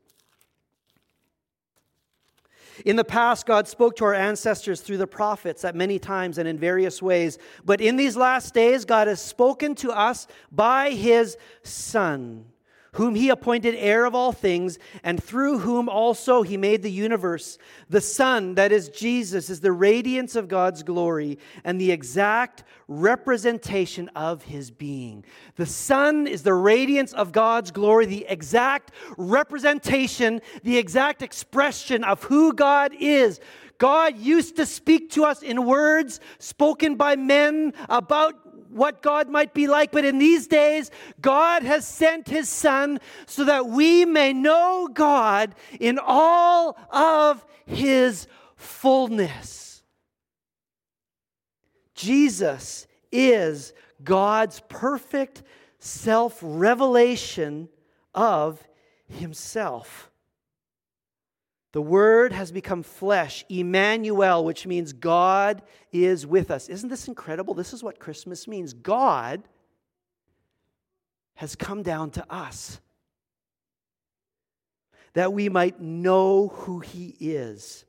In 2.85 2.95
the 2.95 3.03
past, 3.03 3.45
God 3.45 3.67
spoke 3.67 3.95
to 3.97 4.05
our 4.05 4.13
ancestors 4.13 4.81
through 4.81 4.97
the 4.97 5.07
prophets 5.07 5.65
at 5.65 5.75
many 5.75 5.99
times 5.99 6.37
and 6.37 6.47
in 6.47 6.57
various 6.57 7.01
ways. 7.01 7.37
But 7.65 7.81
in 7.81 7.95
these 7.95 8.15
last 8.15 8.53
days, 8.53 8.85
God 8.85 9.07
has 9.07 9.21
spoken 9.21 9.75
to 9.75 9.91
us 9.91 10.27
by 10.51 10.91
his 10.91 11.37
Son 11.63 12.45
whom 12.93 13.15
he 13.15 13.29
appointed 13.29 13.75
heir 13.75 14.05
of 14.05 14.15
all 14.15 14.31
things, 14.31 14.79
and 15.03 15.23
through 15.23 15.59
whom 15.59 15.87
also 15.87 16.41
he 16.41 16.57
made 16.57 16.81
the 16.81 16.91
universe. 16.91 17.57
The 17.89 18.01
Son, 18.01 18.55
that 18.55 18.71
is 18.71 18.89
Jesus, 18.89 19.49
is 19.49 19.61
the 19.61 19.71
radiance 19.71 20.35
of 20.35 20.47
God's 20.47 20.83
glory 20.83 21.37
and 21.63 21.79
the 21.79 21.91
exact 21.91 22.63
representation 22.87 24.09
of 24.09 24.43
his 24.43 24.71
being. 24.71 25.23
The 25.55 25.65
Son 25.65 26.25
is 26.25 26.43
the 26.43 26.53
radiance 26.53 27.13
of 27.13 27.31
God's 27.31 27.71
glory, 27.71 28.05
the 28.05 28.25
exact 28.27 28.91
representation, 29.17 30.41
the 30.63 30.77
exact 30.77 31.21
expression 31.21 32.03
of 32.03 32.23
who 32.23 32.53
God 32.53 32.93
is. 32.99 33.39
God 33.77 34.17
used 34.17 34.57
to 34.57 34.65
speak 34.65 35.11
to 35.11 35.23
us 35.23 35.41
in 35.41 35.65
words 35.65 36.19
spoken 36.37 36.95
by 36.95 37.15
men 37.15 37.73
about 37.87 38.48
what 38.69 39.01
God 39.01 39.29
might 39.29 39.53
be 39.53 39.67
like, 39.67 39.91
but 39.91 40.05
in 40.05 40.19
these 40.19 40.47
days, 40.47 40.91
God 41.21 41.63
has 41.63 41.87
sent 41.87 42.27
his 42.27 42.49
Son 42.49 42.99
so 43.25 43.43
that 43.45 43.67
we 43.67 44.05
may 44.05 44.33
know 44.33 44.89
God 44.91 45.55
in 45.79 45.99
all 45.99 46.77
of 46.91 47.45
his 47.65 48.27
fullness. 48.55 49.83
Jesus 51.95 52.87
is 53.11 53.73
God's 54.03 54.61
perfect 54.69 55.43
self 55.79 56.39
revelation 56.41 57.69
of 58.13 58.65
himself. 59.07 60.08
The 61.71 61.81
Word 61.81 62.33
has 62.33 62.51
become 62.51 62.81
flesh, 62.81 63.45
Emmanuel, 63.47 64.43
which 64.43 64.65
means 64.65 64.91
God 64.91 65.61
is 65.91 66.25
with 66.25 66.49
us. 66.49 66.67
Isn't 66.67 66.89
this 66.89 67.07
incredible? 67.07 67.53
This 67.53 67.73
is 67.73 67.83
what 67.83 67.99
Christmas 67.99 68.47
means. 68.47 68.73
God 68.73 69.43
has 71.35 71.55
come 71.55 71.83
down 71.83 72.09
to 72.11 72.25
us 72.29 72.79
that 75.13 75.31
we 75.31 75.47
might 75.47 75.79
know 75.79 76.47
who 76.47 76.79
He 76.79 77.15
is. 77.19 77.85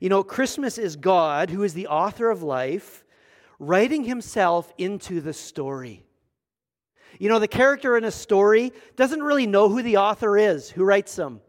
You 0.00 0.08
know, 0.08 0.22
Christmas 0.22 0.78
is 0.78 0.96
God, 0.96 1.50
who 1.50 1.64
is 1.64 1.74
the 1.74 1.88
author 1.88 2.30
of 2.30 2.42
life, 2.42 3.04
writing 3.58 4.04
Himself 4.04 4.72
into 4.78 5.20
the 5.20 5.32
story. 5.32 6.04
You 7.18 7.28
know, 7.28 7.38
the 7.38 7.48
character 7.48 7.96
in 7.96 8.04
a 8.04 8.10
story 8.10 8.72
doesn't 8.96 9.22
really 9.22 9.46
know 9.46 9.68
who 9.68 9.82
the 9.82 9.96
author 9.96 10.36
is, 10.36 10.70
who 10.70 10.84
writes 10.84 11.16
them 11.16 11.40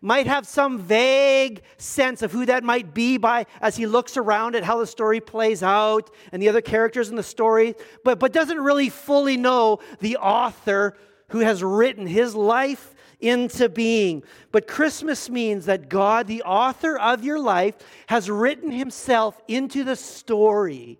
might 0.00 0.26
have 0.26 0.46
some 0.46 0.78
vague 0.78 1.62
sense 1.76 2.22
of 2.22 2.32
who 2.32 2.46
that 2.46 2.64
might 2.64 2.94
be 2.94 3.18
by 3.18 3.46
as 3.60 3.76
he 3.76 3.86
looks 3.86 4.16
around 4.16 4.54
at 4.54 4.64
how 4.64 4.78
the 4.78 4.86
story 4.86 5.20
plays 5.20 5.62
out 5.62 6.10
and 6.32 6.42
the 6.42 6.48
other 6.48 6.62
characters 6.62 7.10
in 7.10 7.16
the 7.16 7.22
story, 7.22 7.74
but, 8.04 8.18
but 8.18 8.32
doesn't 8.32 8.60
really 8.60 8.88
fully 8.88 9.36
know 9.36 9.78
the 10.00 10.16
author 10.16 10.96
who 11.28 11.40
has 11.40 11.62
written 11.62 12.06
his 12.06 12.34
life 12.34 12.94
into 13.20 13.68
being. 13.68 14.22
But 14.50 14.66
Christmas 14.66 15.28
means 15.28 15.66
that 15.66 15.88
God, 15.88 16.26
the 16.26 16.42
author 16.42 16.96
of 16.98 17.22
your 17.22 17.38
life, 17.38 17.74
has 18.06 18.30
written 18.30 18.70
himself 18.70 19.40
into 19.46 19.84
the 19.84 19.96
story 19.96 20.98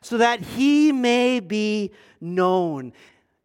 so 0.00 0.18
that 0.18 0.40
he 0.40 0.92
may 0.92 1.40
be 1.40 1.92
known. 2.20 2.92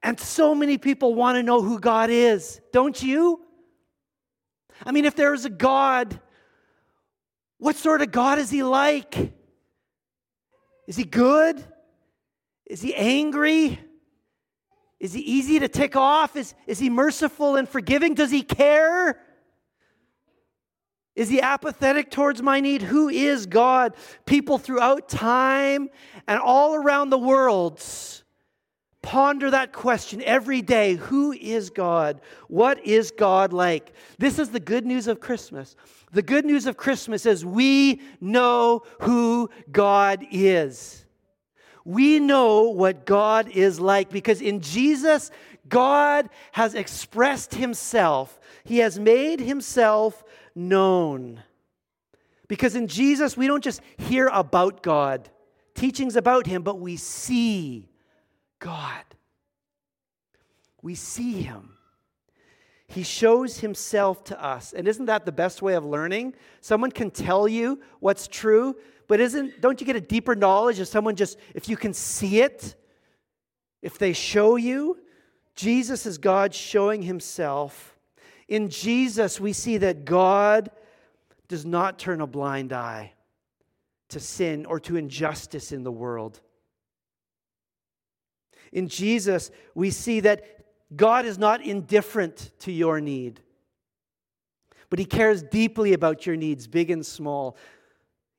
And 0.02 0.20
so 0.20 0.56
many 0.56 0.78
people 0.78 1.14
want 1.14 1.36
to 1.36 1.44
know 1.44 1.62
who 1.62 1.80
God 1.80 2.10
is, 2.10 2.62
don't 2.72 3.02
you? 3.02 3.45
I 4.84 4.92
mean, 4.92 5.06
if 5.06 5.16
there 5.16 5.34
is 5.34 5.46
a 5.46 5.50
God, 5.50 6.20
what 7.58 7.76
sort 7.76 8.02
of 8.02 8.12
God 8.12 8.40
is 8.40 8.50
he 8.50 8.64
like? 8.64 9.34
Is 10.88 10.96
he 10.96 11.04
good? 11.04 11.64
Is 12.66 12.82
he 12.82 12.96
angry? 12.96 13.80
Is 15.00 15.14
he 15.14 15.22
easy 15.22 15.60
to 15.60 15.68
tick 15.68 15.96
off? 15.96 16.36
Is, 16.36 16.54
is 16.68 16.80
he 16.80 16.90
merciful 16.90 17.56
and 17.56 17.68
forgiving? 17.70 18.14
Does 18.14 18.32
he 18.32 18.42
care? 18.42 19.20
Is 21.16 21.30
he 21.30 21.42
apathetic 21.42 22.12
towards 22.12 22.42
my 22.42 22.60
need? 22.60 22.82
Who 22.82 23.08
is 23.10 23.46
God? 23.46 23.96
People 24.26 24.58
throughout 24.58 25.08
time 25.08 25.90
and 26.28 26.40
all 26.40 26.76
around 26.76 27.10
the 27.10 27.18
world 27.18 27.82
Ponder 29.06 29.52
that 29.52 29.72
question 29.72 30.20
every 30.24 30.64
day. 30.64 30.96
Who 30.96 31.32
is 31.32 31.70
God? 31.70 32.22
What 32.48 32.84
is 32.84 33.12
God 33.12 33.54
like? 33.54 33.94
This 34.18 34.40
is 34.40 34.50
the 34.50 34.60
good 34.60 34.84
news 34.84 35.06
of 35.06 35.20
Christmas. 35.20 35.76
The 36.12 36.24
good 36.24 36.44
news 36.44 36.66
of 36.66 36.76
Christmas 36.76 37.28
is 37.28 37.46
we 37.46 38.02
know 38.20 38.82
who 39.02 39.52
God 39.72 40.26
is. 40.32 41.06
We 41.84 42.20
know 42.20 42.64
what 42.64 43.06
God 43.06 43.48
is 43.50 43.80
like 43.80 44.10
because 44.10 44.42
in 44.42 44.62
Jesus, 44.62 45.30
God 45.70 46.28
has 46.54 46.74
expressed 46.74 47.54
himself, 47.54 48.40
He 48.64 48.80
has 48.80 48.98
made 48.98 49.40
himself 49.40 50.24
known. 50.56 51.44
Because 52.48 52.76
in 52.76 52.88
Jesus, 52.88 53.38
we 53.38 53.46
don't 53.46 53.64
just 53.64 53.82
hear 53.98 54.32
about 54.34 54.82
God, 54.82 55.30
teachings 55.76 56.16
about 56.16 56.48
Him, 56.48 56.64
but 56.64 56.80
we 56.80 56.98
see 56.98 57.88
God. 58.66 59.04
We 60.82 60.96
see 60.96 61.44
Him. 61.44 61.78
He 62.88 63.04
shows 63.04 63.60
Himself 63.60 64.24
to 64.26 64.44
us. 64.44 64.74
And 64.74 64.88
isn't 64.88 65.06
that 65.06 65.24
the 65.24 65.32
best 65.32 65.62
way 65.62 65.76
of 65.76 65.86
learning? 65.86 66.34
Someone 66.62 66.92
can 66.92 67.12
tell 67.12 67.48
you 67.48 67.80
what's 68.00 68.28
true, 68.28 68.76
but 69.08 69.20
isn't, 69.20 69.62
don't 69.62 69.80
you 69.80 69.86
get 69.86 69.96
a 69.96 70.02
deeper 70.02 70.36
knowledge 70.36 70.80
if 70.80 70.88
someone 70.88 71.16
just, 71.16 71.38
if 71.54 71.70
you 71.70 71.78
can 71.78 71.94
see 71.94 72.42
it, 72.42 72.76
if 73.84 74.00
they 74.00 74.14
show 74.14 74.56
you? 74.56 74.98
Jesus 75.56 76.08
is 76.08 76.18
God 76.18 76.52
showing 76.56 77.04
Himself. 77.04 77.96
In 78.48 78.70
Jesus, 78.70 79.40
we 79.40 79.54
see 79.54 79.78
that 79.78 80.06
God 80.06 80.72
does 81.48 81.68
not 81.68 82.00
turn 82.00 82.20
a 82.20 82.26
blind 82.28 82.74
eye 82.74 83.14
to 84.10 84.20
sin 84.20 84.66
or 84.66 84.80
to 84.80 84.98
injustice 84.98 85.72
in 85.72 85.84
the 85.84 85.92
world. 85.92 86.42
In 88.76 88.90
Jesus, 88.90 89.52
we 89.74 89.90
see 89.90 90.20
that 90.20 90.44
God 90.96 91.26
is 91.26 91.40
not 91.40 91.64
indifferent 91.64 92.52
to 92.60 92.74
your 92.74 93.00
need, 93.00 93.40
but 94.90 95.00
He 95.00 95.06
cares 95.06 95.42
deeply 95.42 95.94
about 95.94 96.26
your 96.26 96.36
needs, 96.36 96.68
big 96.68 96.92
and 96.92 97.04
small. 97.04 97.56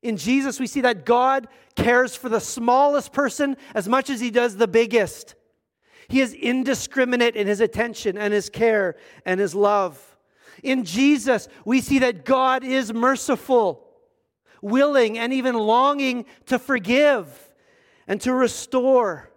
In 0.03 0.19
Jesus, 0.19 0.61
we 0.61 0.67
see 0.67 0.83
that 0.83 1.07
God 1.07 1.49
cares 1.75 2.15
for 2.15 2.29
the 2.29 2.39
smallest 2.39 3.15
person 3.15 3.57
as 3.75 3.89
much 3.89 4.11
as 4.11 4.21
He 4.21 4.31
does 4.31 4.59
the 4.59 4.69
biggest. 4.69 5.35
He 6.07 6.21
is 6.21 6.35
indiscriminate 6.35 7.35
in 7.35 7.47
His 7.47 7.63
attention 7.63 8.19
and 8.19 8.35
His 8.35 8.51
care 8.51 8.97
and 9.25 9.41
His 9.41 9.55
love. 9.55 10.19
In 10.63 10.85
Jesus, 10.85 11.49
we 11.65 11.81
see 11.81 12.01
that 12.01 12.27
God 12.27 12.63
is 12.63 12.93
merciful, 12.93 13.89
willing, 14.61 15.17
and 15.17 15.33
even 15.33 15.55
longing 15.55 16.27
to 16.45 16.59
forgive 16.59 17.55
and 18.07 18.21
to 18.21 18.35
restore. 18.35 19.31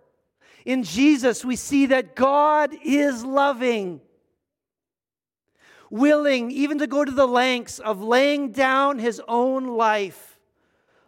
In 0.65 0.83
Jesus, 0.83 1.45
we 1.45 1.55
see 1.55 1.87
that 1.87 2.15
God 2.15 2.75
is 2.83 3.23
loving, 3.23 4.01
willing 5.89 6.51
even 6.51 6.79
to 6.79 6.87
go 6.87 7.05
to 7.05 7.11
the 7.11 7.27
lengths 7.27 7.79
of 7.79 8.01
laying 8.01 8.51
down 8.51 8.99
his 8.99 9.21
own 9.27 9.67
life 9.67 10.39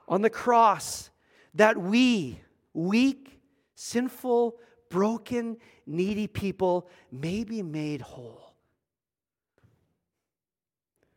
on 0.08 0.22
the 0.22 0.30
cross 0.30 1.10
that 1.54 1.78
we, 1.78 2.40
weak, 2.74 3.40
sinful, 3.76 4.58
broken, 4.90 5.58
needy 5.86 6.28
people, 6.28 6.90
may 7.12 7.44
be 7.44 7.62
made 7.62 8.02
whole, 8.02 8.54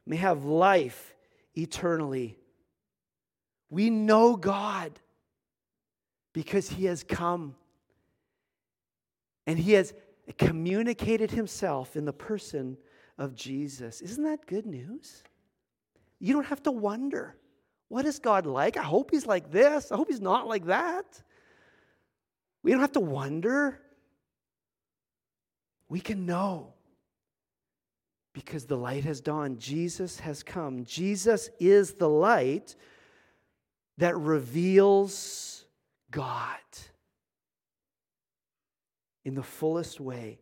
may 0.06 0.16
have 0.16 0.44
life 0.44 1.14
eternally. 1.54 2.36
We 3.70 3.90
know 3.90 4.36
God 4.36 4.98
because 6.32 6.68
he 6.68 6.84
has 6.86 7.02
come 7.02 7.54
and 9.46 9.58
he 9.58 9.72
has 9.72 9.92
communicated 10.38 11.30
himself 11.30 11.96
in 11.96 12.04
the 12.04 12.12
person 12.12 12.76
of 13.18 13.34
Jesus. 13.34 14.00
Isn't 14.00 14.24
that 14.24 14.46
good 14.46 14.66
news? 14.66 15.22
You 16.18 16.32
don't 16.32 16.46
have 16.46 16.62
to 16.64 16.70
wonder 16.70 17.36
what 17.88 18.06
is 18.06 18.18
God 18.18 18.46
like? 18.46 18.76
I 18.76 18.82
hope 18.82 19.10
he's 19.10 19.26
like 19.26 19.50
this. 19.50 19.92
I 19.92 19.96
hope 19.96 20.08
he's 20.08 20.20
not 20.20 20.48
like 20.48 20.66
that. 20.66 21.22
We 22.62 22.70
don't 22.70 22.80
have 22.80 22.92
to 22.92 23.00
wonder. 23.00 23.80
We 25.88 26.00
can 26.00 26.24
know 26.26 26.72
because 28.32 28.64
the 28.64 28.76
light 28.76 29.04
has 29.04 29.20
dawned. 29.20 29.60
Jesus 29.60 30.18
has 30.20 30.42
come. 30.42 30.84
Jesus 30.84 31.50
is 31.60 31.94
the 31.94 32.08
light 32.08 32.74
that 33.98 34.16
reveals 34.16 35.66
God 36.10 36.56
in 39.24 39.34
the 39.34 39.42
fullest 39.42 40.00
way. 40.00 40.38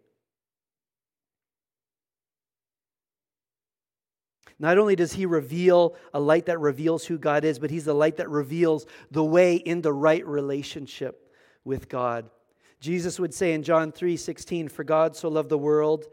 Not 4.58 4.78
only 4.78 4.94
does 4.94 5.12
he 5.12 5.26
reveal 5.26 5.96
a 6.14 6.20
light 6.20 6.46
that 6.46 6.60
reveals 6.60 7.04
who 7.04 7.18
God 7.18 7.44
is, 7.44 7.58
but 7.58 7.70
he's 7.70 7.84
the 7.84 7.94
light 7.94 8.18
that 8.18 8.28
reveals 8.28 8.86
the 9.10 9.24
way 9.24 9.56
in 9.56 9.82
the 9.82 9.92
right 9.92 10.24
relationship 10.26 11.34
with 11.64 11.88
God. 11.88 12.30
Jesus 12.78 13.18
would 13.18 13.34
say 13.34 13.54
in 13.54 13.62
John 13.62 13.92
3 13.92 14.16
16, 14.16 14.68
For 14.68 14.84
God 14.84 15.16
so 15.16 15.28
loved 15.28 15.48
the 15.48 15.58
world 15.58 16.06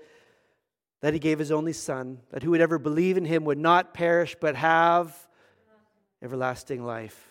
that 1.01 1.13
he 1.13 1.19
gave 1.19 1.39
his 1.39 1.51
only 1.51 1.73
Son, 1.73 2.19
that 2.31 2.43
who 2.43 2.51
would 2.51 2.61
ever 2.61 2.77
believe 2.77 3.17
in 3.17 3.25
him 3.25 3.45
would 3.45 3.57
not 3.57 3.93
perish 3.93 4.35
but 4.39 4.55
have 4.55 5.15
everlasting 6.21 6.83
life. 6.83 7.27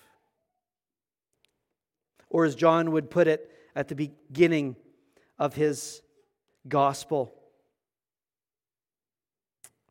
Or 2.30 2.44
as 2.44 2.54
John 2.54 2.92
would 2.92 3.10
put 3.10 3.26
it 3.26 3.50
at 3.74 3.88
the 3.88 3.94
beginning 3.94 4.76
of 5.38 5.54
his 5.54 6.02
gospel, 6.66 7.32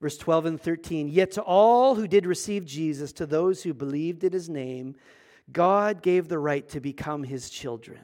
verse 0.02 0.18
12 0.18 0.46
and 0.46 0.62
13 0.62 1.08
Yet 1.08 1.32
to 1.32 1.42
all 1.42 1.96
who 1.96 2.08
did 2.08 2.26
receive 2.26 2.66
Jesus, 2.66 3.14
to 3.14 3.26
those 3.26 3.64
who 3.64 3.74
believed 3.74 4.24
in 4.24 4.34
his 4.34 4.50
name, 4.50 4.96
God 5.52 6.02
gave 6.02 6.28
the 6.28 6.40
right 6.40 6.68
to 6.70 6.80
become 6.80 7.24
his 7.24 7.50
children. 7.50 8.02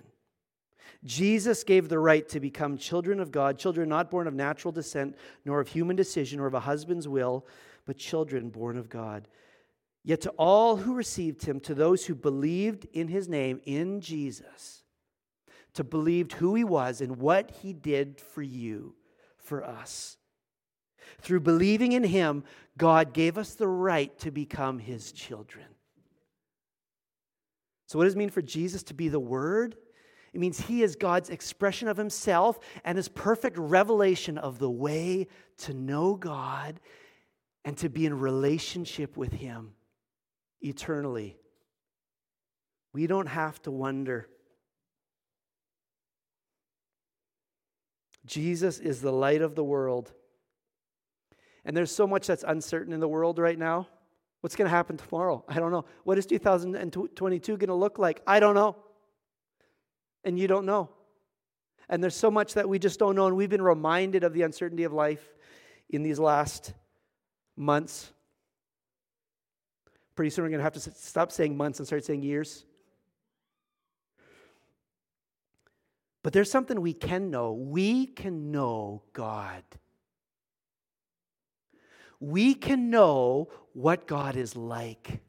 Jesus 1.03 1.63
gave 1.65 1.89
the 1.89 1.99
right 1.99 2.27
to 2.29 2.39
become 2.39 2.77
children 2.77 3.19
of 3.19 3.31
God, 3.31 3.57
children 3.57 3.89
not 3.89 4.09
born 4.09 4.27
of 4.27 4.33
natural 4.33 4.71
descent, 4.71 5.17
nor 5.43 5.59
of 5.59 5.67
human 5.67 5.97
decision, 5.97 6.39
or 6.39 6.47
of 6.47 6.53
a 6.53 6.61
husband's 6.61 7.07
will, 7.07 7.45
but 7.85 7.97
children 7.97 8.49
born 8.49 8.77
of 8.77 8.89
God. 8.89 9.27
Yet 10.05 10.21
to 10.21 10.29
all 10.31 10.77
who 10.77 10.95
received 10.95 11.45
him, 11.45 11.59
to 11.61 11.73
those 11.73 12.05
who 12.05 12.15
believed 12.15 12.87
in 12.93 13.09
his 13.09 13.27
name, 13.27 13.59
in 13.65 13.99
Jesus, 13.99 14.82
to 15.73 15.83
believed 15.83 16.33
who 16.33 16.55
he 16.55 16.63
was 16.63 17.01
and 17.01 17.17
what 17.17 17.51
he 17.61 17.73
did 17.73 18.19
for 18.19 18.41
you, 18.41 18.95
for 19.37 19.63
us. 19.63 20.17
Through 21.19 21.41
believing 21.41 21.91
in 21.91 22.03
him, 22.03 22.43
God 22.77 23.13
gave 23.13 23.37
us 23.37 23.55
the 23.55 23.67
right 23.67 24.17
to 24.19 24.31
become 24.31 24.79
his 24.79 25.11
children. 25.11 25.65
So, 27.87 27.97
what 27.97 28.05
does 28.05 28.15
it 28.15 28.17
mean 28.17 28.29
for 28.29 28.41
Jesus 28.41 28.83
to 28.83 28.93
be 28.93 29.07
the 29.07 29.19
Word? 29.19 29.75
It 30.33 30.39
means 30.39 30.59
he 30.59 30.81
is 30.81 30.95
God's 30.95 31.29
expression 31.29 31.87
of 31.87 31.95
himself 31.95 32.59
and 32.83 32.97
his 32.97 33.07
perfect 33.07 33.57
revelation 33.57 34.39
of 34.39 34.57
the 34.57 34.69
way 34.69 35.27
to 35.59 35.73
know 35.73 36.15
God 36.15 36.79
and 37.63 37.77
to 37.77 37.89
be 37.89 38.05
in 38.05 38.19
relationship 38.19 39.15
with 39.15 39.31
him 39.31 39.73
eternally. 40.61 41.37
We 42.93 43.05
don't 43.05 43.27
have 43.27 43.61
to 43.63 43.71
wonder. 43.71 44.27
Jesus 48.25 48.79
is 48.79 49.01
the 49.01 49.11
light 49.11 49.41
of 49.41 49.55
the 49.55 49.63
world. 49.63 50.11
And 51.65 51.75
there's 51.75 51.91
so 51.91 52.07
much 52.07 52.27
that's 52.27 52.43
uncertain 52.45 52.93
in 52.93 52.99
the 52.99 53.07
world 53.07 53.39
right 53.39 53.57
now. 53.57 53.87
What's 54.41 54.55
going 54.55 54.65
to 54.65 54.75
happen 54.75 54.97
tomorrow? 54.97 55.45
I 55.47 55.59
don't 55.59 55.71
know. 55.71 55.85
What 56.03 56.17
is 56.17 56.25
2022 56.25 57.57
going 57.57 57.67
to 57.67 57.73
look 57.73 57.97
like? 57.97 58.21
I 58.27 58.39
don't 58.39 58.55
know 58.55 58.75
and 60.23 60.39
you 60.39 60.47
don't 60.47 60.65
know. 60.65 60.89
And 61.89 62.01
there's 62.01 62.15
so 62.15 62.31
much 62.31 62.53
that 62.53 62.67
we 62.67 62.79
just 62.79 62.99
don't 62.99 63.15
know, 63.15 63.27
and 63.27 63.35
we've 63.35 63.49
been 63.49 63.61
reminded 63.61 64.23
of 64.23 64.33
the 64.33 64.43
uncertainty 64.43 64.83
of 64.83 64.93
life 64.93 65.33
in 65.89 66.01
these 66.01 66.17
last 66.17 66.73
months. 67.55 68.11
Pretty 70.15 70.29
soon 70.29 70.43
we're 70.43 70.49
going 70.49 70.59
to 70.59 70.63
have 70.63 70.73
to 70.73 70.79
stop 70.79 71.31
saying 71.31 71.57
months 71.57 71.79
and 71.79 71.87
start 71.87 72.05
saying 72.05 72.23
years. 72.23 72.65
But 76.23 76.31
there's 76.31 76.49
something 76.49 76.79
we 76.79 76.93
can 76.93 77.29
know. 77.29 77.51
We 77.53 78.07
can 78.07 78.51
know 78.51 79.03
God. 79.11 79.63
We 82.19 82.55
can 82.55 82.89
know 82.89 83.49
what 83.73 84.07
God 84.07 84.37
is 84.37 84.55
like. 84.55 85.19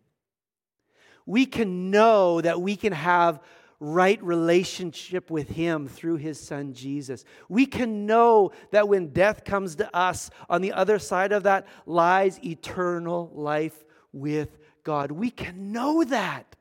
We 1.27 1.47
can 1.47 1.91
know 1.91 2.41
that 2.41 2.61
we 2.61 2.77
can 2.77 2.93
have 2.93 3.41
right 3.81 4.23
relationship 4.23 5.31
with 5.31 5.49
Him 5.49 5.89
through 5.89 6.17
His 6.17 6.39
Son 6.39 6.73
Jesus. 6.73 7.25
We 7.49 7.67
can 7.67 8.07
know 8.07 8.53
that 8.71 8.89
when 8.89 9.09
death 9.09 9.45
comes 9.45 9.75
to 9.77 9.97
us, 9.97 10.31
on 10.49 10.63
the 10.63 10.73
other 10.73 11.01
side 11.01 11.33
of 11.33 11.43
that 11.43 11.67
lies 11.87 12.39
eternal 12.45 13.33
life 13.35 13.85
with 14.13 14.57
God. 14.85 15.11
We 15.11 15.31
can 15.31 15.73
know 15.73 16.05
that 16.05 16.55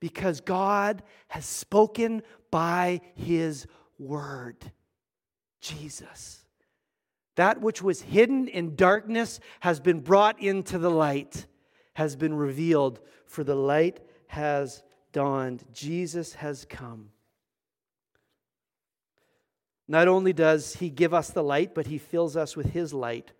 because 0.00 0.40
God 0.40 1.02
has 1.28 1.44
spoken 1.44 2.22
by 2.54 3.00
His 3.16 3.66
Word, 3.98 4.70
Jesus. 5.60 6.46
That 7.34 7.60
which 7.60 7.82
was 7.82 8.00
hidden 8.00 8.46
in 8.46 8.76
darkness 8.76 9.40
has 9.58 9.80
been 9.80 9.98
brought 9.98 10.40
into 10.40 10.78
the 10.78 10.88
light, 10.88 11.46
has 11.94 12.14
been 12.14 12.32
revealed, 12.32 13.00
for 13.26 13.42
the 13.42 13.56
light 13.56 13.98
has 14.28 14.84
dawned. 15.10 15.64
Jesus 15.72 16.34
has 16.34 16.64
come. 16.64 17.08
Not 19.88 20.06
only 20.06 20.32
does 20.32 20.76
he 20.76 20.90
give 20.90 21.12
us 21.12 21.30
the 21.30 21.42
light, 21.42 21.74
but 21.74 21.88
he 21.88 21.98
fills 21.98 22.36
us 22.36 22.56
with 22.56 22.66
his 22.66 22.94
light. 22.94 23.32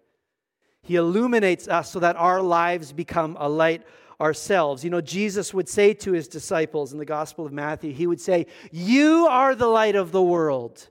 He 0.83 0.97
illuminates 0.97 1.69
us 1.69 1.93
so 1.93 2.01
that 2.01 2.17
our 2.17 2.43
lives 2.43 2.91
become 2.91 3.37
a 3.39 3.49
light 3.49 3.87
ourselves. 4.21 4.85
You 4.85 4.91
know, 4.91 5.01
Jesus 5.01 5.53
would 5.53 5.69
say 5.69 5.95
to 5.95 6.13
his 6.13 6.29
disciples 6.29 6.93
in 6.93 6.99
the 6.99 7.05
Gospel 7.05 7.47
of 7.47 7.53
Matthew, 7.53 7.93
he 7.93 8.07
would 8.07 8.21
say, 8.21 8.47
You 8.71 9.27
are 9.29 9.55
the 9.55 9.67
light 9.67 9.97
of 9.97 10.13
the 10.13 10.23
world. 10.23 10.89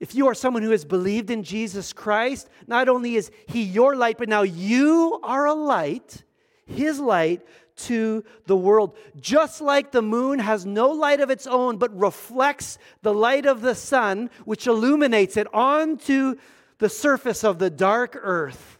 If 0.00 0.14
you 0.14 0.28
are 0.28 0.34
someone 0.34 0.62
who 0.62 0.70
has 0.70 0.84
believed 0.84 1.30
in 1.30 1.42
Jesus 1.42 1.92
Christ, 1.92 2.48
not 2.66 2.88
only 2.88 3.16
is 3.16 3.30
he 3.46 3.62
your 3.62 3.96
light, 3.96 4.16
but 4.16 4.30
now 4.30 4.42
you 4.42 5.20
are 5.22 5.46
a 5.46 5.52
light, 5.52 6.24
his 6.66 6.98
light, 6.98 7.42
to 7.76 8.24
the 8.46 8.56
world. 8.56 8.96
Just 9.20 9.60
like 9.60 9.90
the 9.90 10.02
moon 10.02 10.38
has 10.38 10.64
no 10.64 10.90
light 10.90 11.20
of 11.20 11.30
its 11.30 11.46
own, 11.46 11.76
but 11.76 11.96
reflects 11.98 12.78
the 13.02 13.12
light 13.12 13.46
of 13.46 13.60
the 13.60 13.74
sun, 13.74 14.30
which 14.44 14.66
illuminates 14.66 15.36
it 15.36 15.46
onto 15.52 16.36
the 16.78 16.88
surface 16.88 17.44
of 17.44 17.58
the 17.58 17.70
dark 17.70 18.18
earth. 18.20 18.79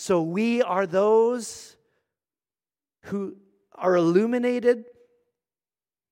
So 0.00 0.22
we 0.22 0.62
are 0.62 0.86
those 0.86 1.76
who 3.02 3.36
are 3.74 3.94
illuminated 3.94 4.86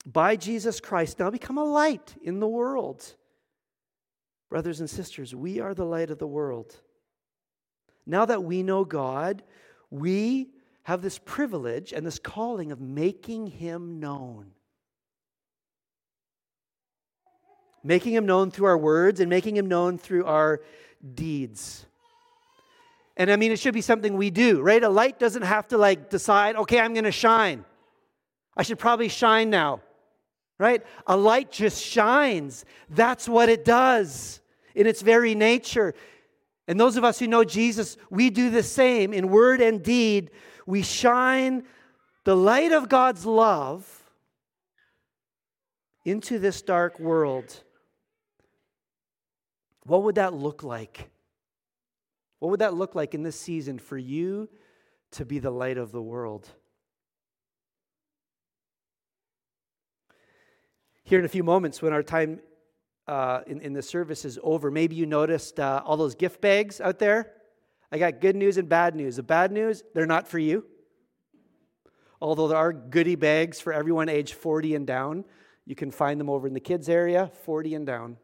by 0.04 0.36
Jesus 0.36 0.78
Christ, 0.78 1.18
now 1.18 1.30
become 1.30 1.56
a 1.56 1.64
light 1.64 2.14
in 2.22 2.38
the 2.38 2.46
world. 2.46 3.14
Brothers 4.50 4.80
and 4.80 4.90
sisters, 4.90 5.34
we 5.34 5.60
are 5.60 5.72
the 5.72 5.86
light 5.86 6.10
of 6.10 6.18
the 6.18 6.26
world. 6.26 6.76
Now 8.04 8.26
that 8.26 8.44
we 8.44 8.62
know 8.62 8.84
God, 8.84 9.42
we 9.88 10.50
have 10.82 11.00
this 11.00 11.18
privilege 11.18 11.94
and 11.94 12.06
this 12.06 12.18
calling 12.18 12.72
of 12.72 12.82
making 12.82 13.46
him 13.46 14.00
known. 14.00 14.50
Making 17.82 18.12
him 18.12 18.26
known 18.26 18.50
through 18.50 18.66
our 18.66 18.76
words 18.76 19.18
and 19.18 19.30
making 19.30 19.56
him 19.56 19.66
known 19.66 19.96
through 19.96 20.26
our 20.26 20.60
deeds. 21.14 21.86
And 23.18 23.30
I 23.30 23.36
mean, 23.36 23.52
it 23.52 23.58
should 23.58 23.74
be 23.74 23.82
something 23.82 24.16
we 24.16 24.30
do, 24.30 24.62
right? 24.62 24.82
A 24.82 24.88
light 24.88 25.18
doesn't 25.18 25.42
have 25.42 25.68
to 25.68 25.76
like 25.78 26.08
decide, 26.08 26.56
okay, 26.56 26.80
I'm 26.80 26.94
going 26.94 27.04
to 27.04 27.12
shine. 27.12 27.64
I 28.56 28.62
should 28.62 28.78
probably 28.78 29.08
shine 29.08 29.50
now, 29.50 29.82
right? 30.58 30.82
A 31.06 31.16
light 31.16 31.50
just 31.50 31.84
shines. 31.84 32.64
That's 32.88 33.28
what 33.28 33.50
it 33.50 33.64
does 33.64 34.40
in 34.74 34.86
its 34.86 35.02
very 35.02 35.34
nature. 35.34 35.94
And 36.66 36.78
those 36.78 36.96
of 36.96 37.04
us 37.04 37.18
who 37.18 37.26
know 37.26 37.44
Jesus, 37.44 37.96
we 38.08 38.30
do 38.30 38.50
the 38.50 38.62
same 38.62 39.12
in 39.12 39.28
word 39.28 39.60
and 39.60 39.82
deed 39.82 40.30
we 40.68 40.82
shine 40.82 41.64
the 42.24 42.36
light 42.36 42.72
of 42.72 42.90
God's 42.90 43.24
love 43.24 44.04
into 46.04 46.38
this 46.38 46.60
dark 46.60 47.00
world, 47.00 47.64
what 49.84 50.02
would 50.02 50.16
that 50.16 50.34
look 50.34 50.62
like? 50.62 51.08
What 52.38 52.50
would 52.50 52.60
that 52.60 52.74
look 52.74 52.94
like 52.94 53.14
in 53.14 53.22
this 53.22 53.38
season 53.38 53.78
for 53.78 53.98
you 53.98 54.48
to 55.12 55.24
be 55.24 55.38
the 55.38 55.50
light 55.50 55.78
of 55.78 55.92
the 55.92 56.02
world? 56.02 56.48
Here 61.02 61.18
in 61.18 61.24
a 61.24 61.28
few 61.28 61.42
moments, 61.42 61.80
when 61.80 61.92
our 61.92 62.02
time 62.02 62.40
uh, 63.06 63.40
in, 63.46 63.60
in 63.62 63.72
the 63.72 63.82
service 63.82 64.24
is 64.24 64.38
over, 64.42 64.70
maybe 64.70 64.94
you 64.94 65.06
noticed 65.06 65.58
uh, 65.58 65.82
all 65.84 65.96
those 65.96 66.14
gift 66.14 66.40
bags 66.40 66.80
out 66.80 66.98
there. 66.98 67.32
I 67.90 67.98
got 67.98 68.20
good 68.20 68.36
news 68.36 68.58
and 68.58 68.68
bad 68.68 68.94
news. 68.94 69.16
The 69.16 69.22
bad 69.22 69.50
news, 69.50 69.82
they're 69.94 70.06
not 70.06 70.28
for 70.28 70.38
you. 70.38 70.66
Although 72.20 72.48
there 72.48 72.58
are 72.58 72.72
goodie 72.72 73.14
bags 73.14 73.60
for 73.60 73.72
everyone 73.72 74.08
age 74.08 74.34
40 74.34 74.74
and 74.74 74.86
down. 74.86 75.24
You 75.64 75.74
can 75.74 75.90
find 75.90 76.20
them 76.20 76.28
over 76.28 76.46
in 76.46 76.54
the 76.54 76.60
kids 76.60 76.88
area, 76.88 77.30
40 77.44 77.74
and 77.74 77.86
down. 77.86 78.16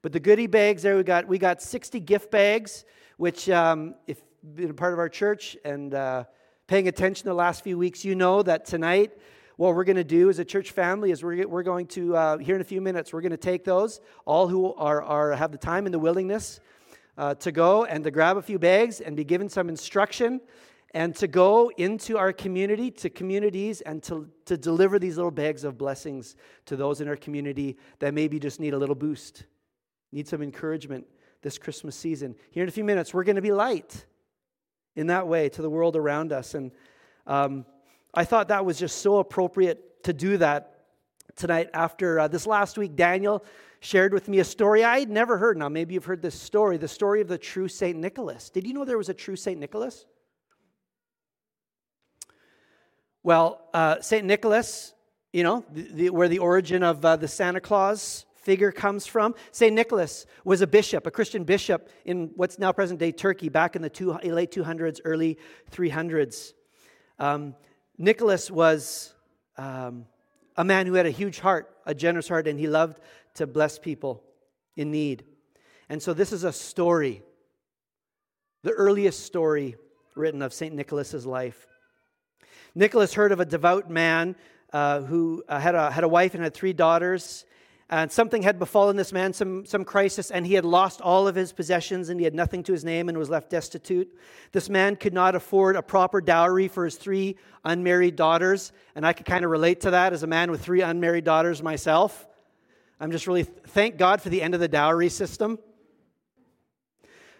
But 0.00 0.12
the 0.12 0.20
goodie 0.20 0.48
bags 0.48 0.82
there, 0.82 0.96
we 0.96 1.04
got, 1.04 1.28
we 1.28 1.38
got 1.38 1.62
60 1.62 2.00
gift 2.00 2.30
bags, 2.30 2.84
which, 3.16 3.48
um, 3.50 3.94
if 4.06 4.22
been 4.54 4.70
a 4.70 4.74
part 4.74 4.92
of 4.92 4.98
our 4.98 5.08
church 5.08 5.56
and 5.64 5.94
uh, 5.94 6.24
paying 6.66 6.88
attention 6.88 7.26
the 7.26 7.34
last 7.34 7.62
few 7.62 7.78
weeks, 7.78 8.04
you 8.04 8.14
know 8.14 8.42
that 8.42 8.64
tonight, 8.64 9.12
what 9.56 9.74
we're 9.74 9.84
going 9.84 9.96
to 9.96 10.04
do 10.04 10.28
as 10.30 10.38
a 10.38 10.44
church 10.44 10.72
family 10.72 11.10
is 11.12 11.22
we're, 11.22 11.46
we're 11.46 11.62
going 11.62 11.86
to, 11.86 12.16
uh, 12.16 12.38
here 12.38 12.56
in 12.56 12.60
a 12.60 12.64
few 12.64 12.80
minutes, 12.80 13.12
we're 13.12 13.20
going 13.20 13.30
to 13.30 13.36
take 13.36 13.64
those, 13.64 14.00
all 14.24 14.48
who 14.48 14.74
are, 14.74 15.02
are, 15.02 15.32
have 15.32 15.52
the 15.52 15.58
time 15.58 15.86
and 15.86 15.94
the 15.94 15.98
willingness 15.98 16.60
uh, 17.16 17.34
to 17.36 17.52
go 17.52 17.84
and 17.84 18.02
to 18.02 18.10
grab 18.10 18.36
a 18.36 18.42
few 18.42 18.58
bags 18.58 19.00
and 19.00 19.16
be 19.16 19.24
given 19.24 19.48
some 19.48 19.68
instruction 19.68 20.40
and 20.94 21.14
to 21.16 21.28
go 21.28 21.70
into 21.76 22.18
our 22.18 22.32
community, 22.32 22.90
to 22.90 23.08
communities, 23.08 23.80
and 23.82 24.02
to, 24.02 24.28
to 24.44 24.56
deliver 24.56 24.98
these 24.98 25.16
little 25.16 25.30
bags 25.30 25.64
of 25.64 25.78
blessings 25.78 26.36
to 26.66 26.76
those 26.76 27.00
in 27.00 27.08
our 27.08 27.16
community 27.16 27.78
that 28.00 28.12
maybe 28.12 28.38
just 28.38 28.60
need 28.60 28.74
a 28.74 28.78
little 28.78 28.94
boost, 28.94 29.44
need 30.10 30.28
some 30.28 30.42
encouragement 30.42 31.06
this 31.42 31.58
Christmas 31.58 31.96
season. 31.96 32.34
Here 32.50 32.62
in 32.62 32.68
a 32.68 32.72
few 32.72 32.84
minutes, 32.84 33.12
we're 33.12 33.24
going 33.24 33.36
to 33.36 33.42
be 33.42 33.52
light 33.52 34.06
in 34.94 35.08
that 35.08 35.26
way 35.26 35.48
to 35.50 35.62
the 35.62 35.70
world 35.70 35.96
around 35.96 36.32
us. 36.32 36.54
And 36.54 36.70
um, 37.26 37.66
I 38.14 38.24
thought 38.24 38.48
that 38.48 38.64
was 38.64 38.78
just 38.78 38.98
so 38.98 39.18
appropriate 39.18 40.04
to 40.04 40.12
do 40.12 40.36
that 40.38 40.84
tonight 41.36 41.70
after 41.74 42.20
uh, 42.20 42.28
this 42.28 42.46
last 42.46 42.78
week. 42.78 42.94
Daniel 42.94 43.44
shared 43.80 44.12
with 44.12 44.28
me 44.28 44.38
a 44.38 44.44
story 44.44 44.84
I 44.84 45.00
had 45.00 45.10
never 45.10 45.38
heard. 45.38 45.58
Now, 45.58 45.68
maybe 45.68 45.94
you've 45.94 46.04
heard 46.04 46.22
this 46.22 46.38
story 46.40 46.76
the 46.76 46.88
story 46.88 47.20
of 47.20 47.28
the 47.28 47.38
true 47.38 47.68
St. 47.68 47.98
Nicholas. 47.98 48.50
Did 48.50 48.66
you 48.66 48.74
know 48.74 48.84
there 48.84 48.98
was 48.98 49.08
a 49.08 49.14
true 49.14 49.36
St. 49.36 49.58
Nicholas? 49.58 50.06
Well, 53.24 53.68
uh, 53.72 54.00
St. 54.00 54.24
Nicholas, 54.24 54.94
you 55.32 55.42
know, 55.42 55.64
the, 55.72 55.82
the, 55.82 56.10
where 56.10 56.28
the 56.28 56.40
origin 56.40 56.82
of 56.82 57.04
uh, 57.04 57.16
the 57.16 57.28
Santa 57.28 57.60
Claus 57.60 58.26
figure 58.42 58.72
comes 58.72 59.06
from. 59.06 59.34
St. 59.50 59.74
Nicholas 59.74 60.26
was 60.44 60.60
a 60.60 60.66
bishop, 60.66 61.06
a 61.06 61.10
Christian 61.10 61.44
bishop 61.44 61.88
in 62.04 62.30
what's 62.34 62.58
now 62.58 62.72
present 62.72 62.98
day 63.00 63.12
Turkey, 63.12 63.48
back 63.48 63.76
in 63.76 63.82
the 63.82 63.90
two, 63.90 64.12
late 64.24 64.50
200s, 64.50 65.00
early 65.04 65.38
300s. 65.70 66.52
Um, 67.18 67.54
Nicholas 67.98 68.50
was 68.50 69.14
um, 69.56 70.06
a 70.56 70.64
man 70.64 70.86
who 70.86 70.94
had 70.94 71.06
a 71.06 71.10
huge 71.10 71.38
heart, 71.38 71.74
a 71.86 71.94
generous 71.94 72.28
heart, 72.28 72.46
and 72.48 72.58
he 72.58 72.66
loved 72.66 73.00
to 73.34 73.46
bless 73.46 73.78
people 73.78 74.22
in 74.76 74.90
need. 74.90 75.24
And 75.88 76.02
so 76.02 76.14
this 76.14 76.32
is 76.32 76.44
a 76.44 76.52
story, 76.52 77.22
the 78.62 78.72
earliest 78.72 79.24
story 79.24 79.76
written 80.14 80.42
of 80.42 80.52
St. 80.52 80.74
Nicholas's 80.74 81.26
life. 81.26 81.66
Nicholas 82.74 83.14
heard 83.14 83.32
of 83.32 83.40
a 83.40 83.44
devout 83.44 83.90
man 83.90 84.34
uh, 84.72 85.00
who 85.00 85.44
uh, 85.48 85.60
had, 85.60 85.74
a, 85.74 85.90
had 85.90 86.04
a 86.04 86.08
wife 86.08 86.34
and 86.34 86.42
had 86.42 86.54
three 86.54 86.72
daughters. 86.72 87.44
And 87.90 88.10
something 88.10 88.42
had 88.42 88.58
befallen 88.58 88.96
this 88.96 89.12
man, 89.12 89.32
some, 89.32 89.66
some 89.66 89.84
crisis, 89.84 90.30
and 90.30 90.46
he 90.46 90.54
had 90.54 90.64
lost 90.64 91.00
all 91.00 91.28
of 91.28 91.34
his 91.34 91.52
possessions 91.52 92.08
and 92.08 92.18
he 92.18 92.24
had 92.24 92.34
nothing 92.34 92.62
to 92.62 92.72
his 92.72 92.84
name 92.84 93.08
and 93.08 93.18
was 93.18 93.28
left 93.28 93.50
destitute. 93.50 94.08
This 94.52 94.70
man 94.70 94.96
could 94.96 95.12
not 95.12 95.34
afford 95.34 95.76
a 95.76 95.82
proper 95.82 96.20
dowry 96.20 96.68
for 96.68 96.84
his 96.84 96.96
three 96.96 97.36
unmarried 97.64 98.16
daughters. 98.16 98.72
And 98.94 99.06
I 99.06 99.12
could 99.12 99.26
kind 99.26 99.44
of 99.44 99.50
relate 99.50 99.80
to 99.82 99.90
that 99.90 100.12
as 100.12 100.22
a 100.22 100.26
man 100.26 100.50
with 100.50 100.62
three 100.62 100.80
unmarried 100.80 101.24
daughters 101.24 101.62
myself. 101.62 102.26
I'm 102.98 103.10
just 103.10 103.26
really 103.26 103.42
thank 103.42 103.98
God 103.98 104.22
for 104.22 104.30
the 104.30 104.40
end 104.40 104.54
of 104.54 104.60
the 104.60 104.68
dowry 104.68 105.08
system. 105.08 105.58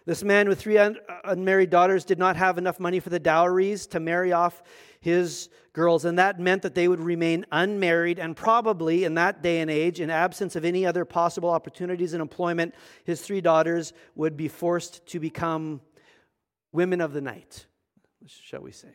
This 0.04 0.24
man 0.24 0.48
with 0.48 0.60
three 0.60 0.78
un- 0.78 0.96
uh, 1.08 1.20
unmarried 1.24 1.70
daughters 1.70 2.04
did 2.04 2.18
not 2.18 2.34
have 2.34 2.58
enough 2.58 2.80
money 2.80 2.98
for 2.98 3.10
the 3.10 3.20
dowries 3.20 3.86
to 3.88 4.00
marry 4.00 4.32
off 4.32 4.62
his 5.00 5.48
girls, 5.72 6.04
and 6.04 6.18
that 6.18 6.38
meant 6.38 6.62
that 6.62 6.74
they 6.74 6.88
would 6.88 7.00
remain 7.00 7.46
unmarried 7.50 8.18
and 8.18 8.36
probably 8.36 9.04
in 9.04 9.14
that 9.14 9.42
day 9.42 9.60
and 9.60 9.70
age, 9.70 10.00
in 10.00 10.10
absence 10.10 10.56
of 10.56 10.64
any 10.64 10.84
other 10.84 11.04
possible 11.04 11.50
opportunities 11.50 12.14
in 12.14 12.20
employment, 12.20 12.74
his 13.04 13.20
three 13.22 13.40
daughters 13.40 13.92
would 14.14 14.36
be 14.36 14.48
forced 14.48 15.06
to 15.06 15.18
become 15.18 15.80
women 16.72 17.00
of 17.00 17.12
the 17.12 17.20
night, 17.20 17.66
shall 18.26 18.60
we 18.60 18.72
say. 18.72 18.88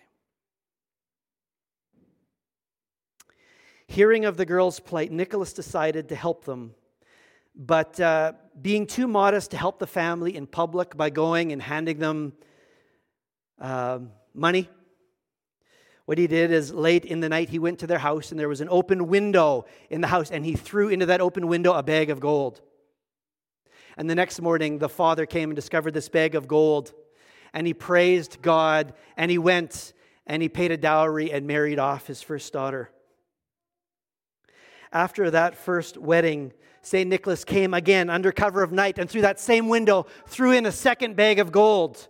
Hearing 3.88 4.26
of 4.26 4.38
the 4.38 4.46
girls' 4.46 4.80
plight, 4.80 5.12
Nicholas 5.12 5.54
decided 5.54 6.10
to 6.10 6.16
help 6.16 6.46
them 6.46 6.76
but 7.58 8.00
uh, 8.00 8.34
being 8.62 8.86
too 8.86 9.08
modest 9.08 9.52
to 9.52 9.58
help 9.58 9.80
the 9.80 9.88
family 9.88 10.36
in 10.36 10.46
public 10.46 10.96
by 10.96 11.10
going 11.10 11.52
and 11.52 11.62
handing 11.62 11.98
them 11.98 12.34
uh, 13.60 14.00
money. 14.34 14.70
What 16.08 16.18
he 16.18 16.28
did 16.28 16.54
is 16.54 16.74
late 16.74 17.04
in 17.04 17.20
the 17.20 17.28
night, 17.28 17.50
he 17.50 17.60
went 17.60 17.80
to 17.80 17.88
their 17.88 17.98
house 17.98 18.32
and 18.32 18.40
there 18.40 18.48
was 18.48 18.62
an 18.62 18.70
open 18.72 19.10
window 19.10 19.66
in 19.90 20.00
the 20.00 20.08
house, 20.08 20.32
and 20.32 20.46
he 20.46 20.54
threw 20.54 20.88
into 20.88 21.08
that 21.08 21.20
open 21.20 21.48
window 21.48 21.74
a 21.74 21.84
bag 21.84 22.10
of 22.10 22.22
gold. 22.22 22.62
And 23.98 24.10
the 24.10 24.16
next 24.16 24.40
morning, 24.40 24.78
the 24.78 24.88
father 24.88 25.26
came 25.26 25.50
and 25.50 25.56
discovered 25.56 25.94
this 25.94 26.08
bag 26.08 26.34
of 26.34 26.48
gold, 26.48 26.94
and 27.54 27.68
he 27.68 27.74
praised 27.74 28.42
God, 28.42 28.94
and 29.18 29.30
he 29.30 29.38
went 29.38 29.92
and 30.26 30.42
he 30.42 30.48
paid 30.48 30.72
a 30.72 30.78
dowry 30.78 31.30
and 31.30 31.46
married 31.46 31.78
off 31.78 32.08
his 32.08 32.22
first 32.22 32.54
daughter. 32.54 32.90
After 34.94 35.30
that 35.30 35.58
first 35.58 35.98
wedding, 35.98 36.54
St. 36.84 37.10
Nicholas 37.10 37.44
came 37.44 37.74
again 37.74 38.10
under 38.10 38.32
cover 38.32 38.64
of 38.64 38.72
night 38.72 38.98
and 38.98 39.10
through 39.10 39.24
that 39.24 39.42
same 39.42 39.68
window 39.68 40.06
threw 40.26 40.54
in 40.54 40.66
a 40.66 40.72
second 40.72 41.18
bag 41.18 41.40
of 41.40 41.52
gold, 41.52 42.08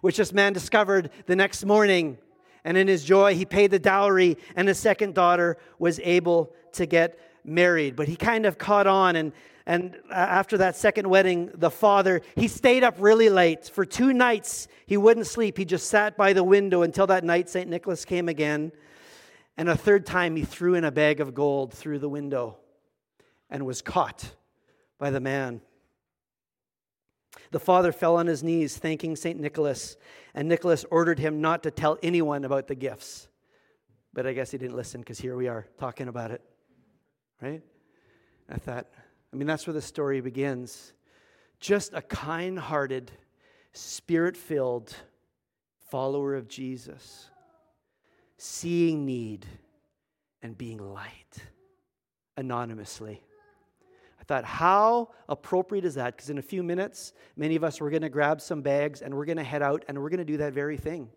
which 0.00 0.18
this 0.18 0.32
man 0.32 0.52
discovered 0.52 1.10
the 1.26 1.34
next 1.34 1.64
morning. 1.64 2.16
And 2.64 2.76
in 2.76 2.88
his 2.88 3.04
joy, 3.04 3.34
he 3.34 3.44
paid 3.44 3.70
the 3.70 3.78
dowry, 3.78 4.36
and 4.54 4.68
his 4.68 4.78
second 4.78 5.14
daughter 5.14 5.56
was 5.78 6.00
able 6.00 6.52
to 6.72 6.86
get 6.86 7.18
married. 7.44 7.96
But 7.96 8.08
he 8.08 8.16
kind 8.16 8.46
of 8.46 8.58
caught 8.58 8.86
on, 8.86 9.16
and, 9.16 9.32
and 9.66 9.96
after 10.10 10.58
that 10.58 10.76
second 10.76 11.08
wedding, 11.08 11.50
the 11.54 11.70
father, 11.70 12.20
he 12.36 12.48
stayed 12.48 12.84
up 12.84 12.96
really 12.98 13.30
late. 13.30 13.66
For 13.66 13.84
two 13.84 14.12
nights, 14.12 14.68
he 14.86 14.96
wouldn't 14.96 15.26
sleep. 15.26 15.56
He 15.56 15.64
just 15.64 15.88
sat 15.88 16.16
by 16.16 16.32
the 16.32 16.44
window 16.44 16.82
until 16.82 17.06
that 17.06 17.24
night 17.24 17.48
St. 17.48 17.68
Nicholas 17.68 18.04
came 18.04 18.28
again. 18.28 18.72
And 19.56 19.68
a 19.68 19.76
third 19.76 20.06
time, 20.06 20.36
he 20.36 20.44
threw 20.44 20.74
in 20.74 20.84
a 20.84 20.92
bag 20.92 21.20
of 21.20 21.34
gold 21.34 21.72
through 21.72 21.98
the 21.98 22.08
window 22.08 22.58
and 23.48 23.66
was 23.66 23.82
caught 23.82 24.34
by 24.98 25.10
the 25.10 25.20
man. 25.20 25.60
The 27.50 27.60
father 27.60 27.92
fell 27.92 28.16
on 28.16 28.26
his 28.26 28.42
knees, 28.42 28.76
thanking 28.76 29.16
St. 29.16 29.38
Nicholas, 29.38 29.96
and 30.34 30.48
Nicholas 30.48 30.84
ordered 30.90 31.18
him 31.18 31.40
not 31.40 31.64
to 31.64 31.70
tell 31.70 31.98
anyone 32.02 32.44
about 32.44 32.68
the 32.68 32.76
gifts. 32.76 33.28
But 34.12 34.26
I 34.26 34.32
guess 34.32 34.50
he 34.50 34.58
didn't 34.58 34.76
listen 34.76 35.00
because 35.00 35.18
here 35.18 35.36
we 35.36 35.48
are 35.48 35.66
talking 35.78 36.08
about 36.08 36.30
it. 36.30 36.42
Right? 37.40 37.62
I 38.48 38.56
thought, 38.56 38.86
I 39.32 39.36
mean, 39.36 39.46
that's 39.46 39.66
where 39.66 39.74
the 39.74 39.82
story 39.82 40.20
begins. 40.20 40.92
Just 41.58 41.92
a 41.92 42.02
kind 42.02 42.58
hearted, 42.58 43.10
spirit 43.72 44.36
filled 44.36 44.94
follower 45.90 46.36
of 46.36 46.48
Jesus, 46.48 47.30
seeing 48.36 49.04
need 49.04 49.46
and 50.42 50.56
being 50.56 50.78
light 50.78 51.38
anonymously 52.36 53.22
thought, 54.30 54.44
how 54.44 55.08
appropriate 55.28 55.84
is 55.84 55.96
that? 55.96 56.14
Because 56.14 56.30
in 56.30 56.38
a 56.38 56.42
few 56.42 56.62
minutes, 56.62 57.14
many 57.36 57.56
of 57.56 57.64
us, 57.64 57.80
we're 57.80 57.90
going 57.90 58.02
to 58.02 58.08
grab 58.08 58.40
some 58.40 58.62
bags 58.62 59.02
and 59.02 59.12
we're 59.12 59.24
going 59.24 59.38
to 59.38 59.42
head 59.42 59.60
out 59.60 59.84
and 59.88 60.00
we're 60.00 60.08
going 60.08 60.18
to 60.18 60.24
do 60.24 60.36
that 60.36 60.52
very 60.52 60.76
thing. 60.76 61.08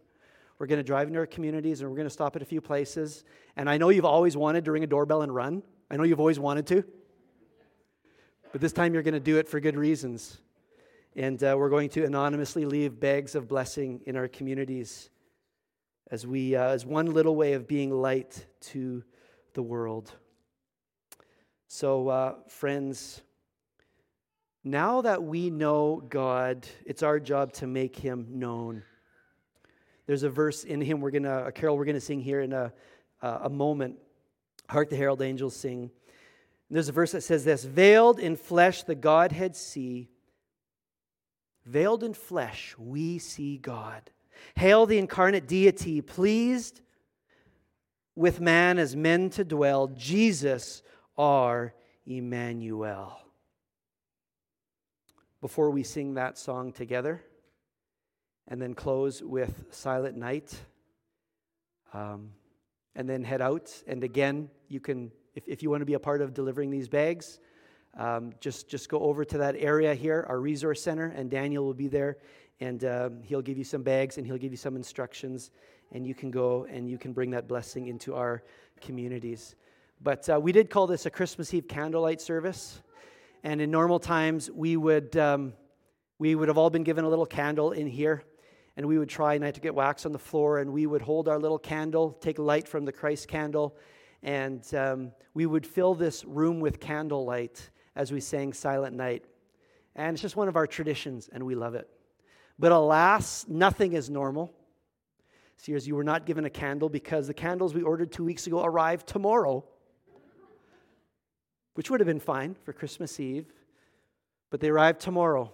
We're 0.57 0.65
going 0.65 0.79
to 0.79 0.83
drive 0.83 1.09
into 1.09 1.19
our 1.19 1.27
communities 1.27 1.81
and 1.81 1.89
we're 1.91 1.95
going 1.95 2.07
to 2.07 2.13
stop 2.13 2.35
at 2.35 2.41
a 2.41 2.45
few 2.45 2.59
places. 2.59 3.23
And 3.55 3.69
I 3.69 3.77
know 3.77 3.89
you've 3.89 4.03
always 4.03 4.35
wanted 4.35 4.65
to 4.65 4.71
ring 4.71 4.83
a 4.83 4.87
doorbell 4.87 5.21
and 5.21 5.33
run. 5.33 5.61
I 5.91 5.95
know 5.95 6.01
you've 6.01 6.19
always 6.19 6.39
wanted 6.39 6.65
to. 6.67 6.83
But 8.51 8.61
this 8.61 8.73
time 8.73 8.95
you're 8.95 9.03
going 9.03 9.13
to 9.13 9.19
do 9.19 9.37
it 9.37 9.47
for 9.47 9.59
good 9.59 9.77
reasons. 9.77 10.41
And 11.15 11.43
uh, 11.43 11.53
we're 11.55 11.69
going 11.69 11.89
to 11.89 12.05
anonymously 12.05 12.65
leave 12.65 12.99
bags 12.99 13.35
of 13.35 13.47
blessing 13.47 14.01
in 14.07 14.15
our 14.15 14.27
communities 14.27 15.11
as 16.09 16.25
we, 16.25 16.55
uh, 16.55 16.69
as 16.69 16.83
one 16.83 17.13
little 17.13 17.35
way 17.35 17.53
of 17.53 17.67
being 17.67 17.91
light 17.91 18.47
to 18.71 19.03
the 19.53 19.61
world. 19.61 20.13
So, 21.75 22.07
uh, 22.07 22.35
friends, 22.49 23.23
now 24.63 25.01
that 25.01 25.23
we 25.23 25.49
know 25.49 26.03
God, 26.07 26.67
it's 26.85 27.01
our 27.01 27.19
job 27.19 27.51
to 27.53 27.65
make 27.65 27.95
hymn 27.95 28.27
known. 28.29 28.83
There's 30.05 30.21
a 30.21 30.29
verse 30.29 30.63
in 30.63 30.81
him 30.81 31.01
we're 31.01 31.09
gonna 31.09 31.45
a 31.45 31.51
carol 31.51 31.75
we're 31.75 31.85
gonna 31.85 31.99
sing 31.99 32.21
here 32.21 32.41
in 32.41 32.53
a 32.53 32.71
a 33.23 33.49
moment. 33.49 33.97
Hark 34.69 34.91
the 34.91 34.95
herald 34.95 35.23
angels 35.23 35.55
sing. 35.55 35.89
there's 36.69 36.89
a 36.89 36.91
verse 36.91 37.11
that 37.13 37.21
says 37.21 37.43
this: 37.43 37.63
"Veiled 37.63 38.19
in 38.19 38.35
flesh, 38.35 38.83
the 38.83 38.93
Godhead 38.93 39.55
see. 39.55 40.11
Veiled 41.65 42.03
in 42.03 42.13
flesh, 42.13 42.75
we 42.77 43.17
see 43.17 43.57
God. 43.57 44.11
Hail 44.57 44.85
the 44.85 44.99
incarnate 44.99 45.47
deity, 45.47 46.01
pleased 46.01 46.81
with 48.15 48.39
man 48.39 48.77
as 48.77 48.95
men 48.95 49.31
to 49.31 49.43
dwell. 49.43 49.87
Jesus." 49.87 50.83
Are 51.17 51.73
Emmanuel. 52.05 53.19
Before 55.41 55.69
we 55.69 55.83
sing 55.83 56.13
that 56.13 56.37
song 56.37 56.71
together 56.71 57.21
and 58.47 58.61
then 58.61 58.73
close 58.73 59.21
with 59.21 59.65
Silent 59.71 60.17
Night, 60.17 60.53
um, 61.93 62.31
and 62.95 63.09
then 63.09 63.23
head 63.23 63.41
out. 63.41 63.71
And 63.87 64.03
again, 64.03 64.49
you 64.67 64.79
can, 64.79 65.11
if, 65.35 65.47
if 65.47 65.63
you 65.63 65.69
want 65.69 65.81
to 65.81 65.85
be 65.85 65.93
a 65.95 65.99
part 65.99 66.21
of 66.21 66.33
delivering 66.33 66.69
these 66.69 66.87
bags, 66.87 67.39
um, 67.97 68.33
just, 68.39 68.67
just 68.67 68.89
go 68.89 68.99
over 68.99 69.23
to 69.25 69.37
that 69.39 69.55
area 69.57 69.93
here, 69.95 70.25
our 70.27 70.39
resource 70.39 70.81
center, 70.81 71.07
and 71.07 71.29
Daniel 71.29 71.63
will 71.65 71.73
be 71.73 71.87
there 71.87 72.17
And 72.59 72.83
um, 72.85 73.21
he'll 73.23 73.41
give 73.41 73.57
you 73.57 73.63
some 73.63 73.83
bags 73.83 74.17
and 74.17 74.25
he'll 74.25 74.37
give 74.37 74.51
you 74.51 74.57
some 74.57 74.75
instructions, 74.75 75.51
and 75.91 76.05
you 76.05 76.15
can 76.15 76.31
go 76.31 76.65
and 76.69 76.89
you 76.89 76.97
can 76.97 77.13
bring 77.13 77.31
that 77.31 77.47
blessing 77.47 77.87
into 77.87 78.15
our 78.15 78.43
communities. 78.79 79.55
But 80.03 80.29
uh, 80.29 80.37
we 80.37 80.51
did 80.51 80.69
call 80.69 80.85
this 80.85 81.05
a 81.05 81.09
Christmas 81.09 81.53
Eve 81.53 81.65
candlelight 81.69 82.19
service. 82.19 82.81
And 83.41 83.61
in 83.61 83.71
normal 83.71 83.99
times, 83.99 84.51
we 84.51 84.75
would, 84.75 85.15
um, 85.15 85.53
we 86.19 86.35
would 86.35 86.49
have 86.49 86.57
all 86.57 86.69
been 86.69 86.83
given 86.83 87.05
a 87.05 87.09
little 87.09 87.25
candle 87.25 87.71
in 87.71 87.87
here. 87.87 88.25
And 88.75 88.85
we 88.85 88.97
would 88.97 89.07
try 89.07 89.37
not 89.37 89.53
to 89.53 89.61
get 89.61 89.73
wax 89.73 90.05
on 90.05 90.11
the 90.11 90.19
floor. 90.19 90.59
And 90.59 90.73
we 90.73 90.87
would 90.87 91.01
hold 91.01 91.29
our 91.29 91.39
little 91.39 91.57
candle, 91.57 92.17
take 92.19 92.37
light 92.37 92.67
from 92.67 92.83
the 92.83 92.91
Christ 92.91 93.29
candle. 93.29 93.77
And 94.21 94.61
um, 94.75 95.13
we 95.33 95.45
would 95.45 95.65
fill 95.65 95.95
this 95.95 96.25
room 96.25 96.59
with 96.59 96.81
candlelight 96.81 97.69
as 97.95 98.11
we 98.11 98.19
sang 98.19 98.51
Silent 98.51 98.97
Night. 98.97 99.23
And 99.95 100.15
it's 100.15 100.21
just 100.21 100.35
one 100.35 100.49
of 100.49 100.57
our 100.57 100.67
traditions, 100.67 101.29
and 101.31 101.45
we 101.45 101.55
love 101.55 101.75
it. 101.75 101.87
But 102.59 102.73
alas, 102.73 103.45
nothing 103.47 103.93
is 103.93 104.09
normal. 104.09 104.53
Sears, 105.55 105.87
you 105.87 105.95
were 105.95 106.03
not 106.03 106.25
given 106.25 106.43
a 106.43 106.49
candle 106.49 106.89
because 106.89 107.27
the 107.27 107.33
candles 107.33 107.73
we 107.73 107.83
ordered 107.83 108.11
two 108.11 108.25
weeks 108.25 108.47
ago 108.47 108.65
arrived 108.65 109.07
tomorrow 109.07 109.63
which 111.73 111.89
would 111.89 111.99
have 111.99 112.07
been 112.07 112.19
fine 112.19 112.55
for 112.63 112.73
Christmas 112.73 113.19
Eve, 113.19 113.45
but 114.49 114.59
they 114.59 114.69
arrive 114.69 114.97
tomorrow. 114.97 115.51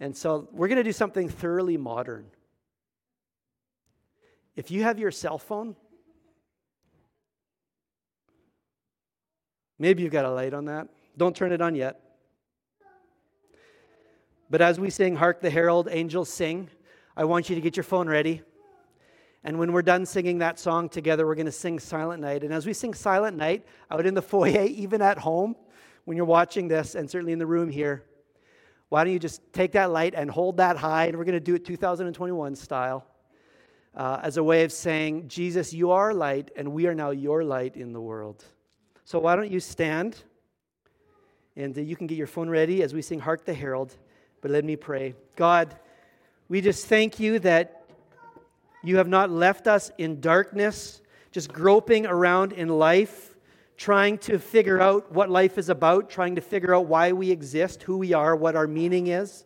And 0.00 0.16
so 0.16 0.48
we're 0.52 0.68
going 0.68 0.76
to 0.76 0.84
do 0.84 0.92
something 0.92 1.28
thoroughly 1.28 1.76
modern. 1.76 2.26
If 4.54 4.70
you 4.70 4.82
have 4.82 4.98
your 4.98 5.10
cell 5.10 5.38
phone, 5.38 5.76
maybe 9.78 10.02
you've 10.02 10.12
got 10.12 10.24
a 10.24 10.30
light 10.30 10.54
on 10.54 10.66
that. 10.66 10.88
Don't 11.16 11.34
turn 11.34 11.52
it 11.52 11.60
on 11.60 11.74
yet. 11.74 12.00
But 14.50 14.62
as 14.62 14.80
we 14.80 14.90
sing, 14.90 15.16
Hark 15.16 15.40
the 15.40 15.50
Herald 15.50 15.88
Angels 15.90 16.28
Sing, 16.28 16.70
I 17.16 17.24
want 17.24 17.48
you 17.48 17.54
to 17.54 17.60
get 17.60 17.76
your 17.76 17.84
phone 17.84 18.08
ready. 18.08 18.42
And 19.44 19.58
when 19.58 19.72
we're 19.72 19.82
done 19.82 20.04
singing 20.04 20.38
that 20.38 20.58
song 20.58 20.88
together, 20.88 21.26
we're 21.26 21.34
going 21.34 21.46
to 21.46 21.52
sing 21.52 21.78
Silent 21.78 22.20
Night. 22.20 22.42
And 22.42 22.52
as 22.52 22.66
we 22.66 22.72
sing 22.72 22.92
Silent 22.92 23.36
Night 23.36 23.64
out 23.90 24.04
in 24.04 24.14
the 24.14 24.22
foyer, 24.22 24.64
even 24.68 25.00
at 25.00 25.18
home, 25.18 25.56
when 26.04 26.16
you're 26.16 26.26
watching 26.26 26.68
this, 26.68 26.94
and 26.94 27.08
certainly 27.08 27.32
in 27.32 27.38
the 27.38 27.46
room 27.46 27.68
here, 27.68 28.04
why 28.88 29.04
don't 29.04 29.12
you 29.12 29.18
just 29.18 29.42
take 29.52 29.72
that 29.72 29.90
light 29.90 30.14
and 30.16 30.30
hold 30.30 30.56
that 30.56 30.76
high? 30.76 31.06
And 31.06 31.18
we're 31.18 31.24
going 31.24 31.34
to 31.34 31.40
do 31.40 31.54
it 31.54 31.64
2021 31.64 32.56
style 32.56 33.06
uh, 33.94 34.20
as 34.22 34.38
a 34.38 34.42
way 34.42 34.64
of 34.64 34.72
saying, 34.72 35.28
Jesus, 35.28 35.72
you 35.72 35.90
are 35.90 36.14
light, 36.14 36.50
and 36.56 36.72
we 36.72 36.86
are 36.86 36.94
now 36.94 37.10
your 37.10 37.44
light 37.44 37.76
in 37.76 37.92
the 37.92 38.00
world. 38.00 38.44
So 39.04 39.18
why 39.18 39.36
don't 39.36 39.50
you 39.50 39.60
stand? 39.60 40.16
And 41.56 41.76
uh, 41.76 41.80
you 41.80 41.96
can 41.96 42.06
get 42.06 42.16
your 42.16 42.26
phone 42.26 42.48
ready 42.48 42.82
as 42.82 42.94
we 42.94 43.02
sing 43.02 43.20
Hark 43.20 43.44
the 43.44 43.54
Herald. 43.54 43.94
But 44.40 44.50
let 44.50 44.64
me 44.64 44.76
pray. 44.76 45.14
God, 45.36 45.76
we 46.48 46.60
just 46.60 46.86
thank 46.86 47.18
you 47.20 47.38
that 47.40 47.77
you 48.82 48.96
have 48.98 49.08
not 49.08 49.30
left 49.30 49.66
us 49.66 49.90
in 49.98 50.20
darkness, 50.20 51.00
just 51.32 51.52
groping 51.52 52.06
around 52.06 52.52
in 52.52 52.68
life, 52.68 53.36
trying 53.76 54.18
to 54.18 54.38
figure 54.38 54.80
out 54.80 55.12
what 55.12 55.30
life 55.30 55.58
is 55.58 55.68
about, 55.68 56.10
trying 56.10 56.34
to 56.34 56.40
figure 56.40 56.74
out 56.74 56.86
why 56.86 57.12
we 57.12 57.30
exist, 57.30 57.82
who 57.84 57.98
we 57.98 58.12
are, 58.12 58.34
what 58.34 58.56
our 58.56 58.66
meaning 58.66 59.08
is. 59.08 59.44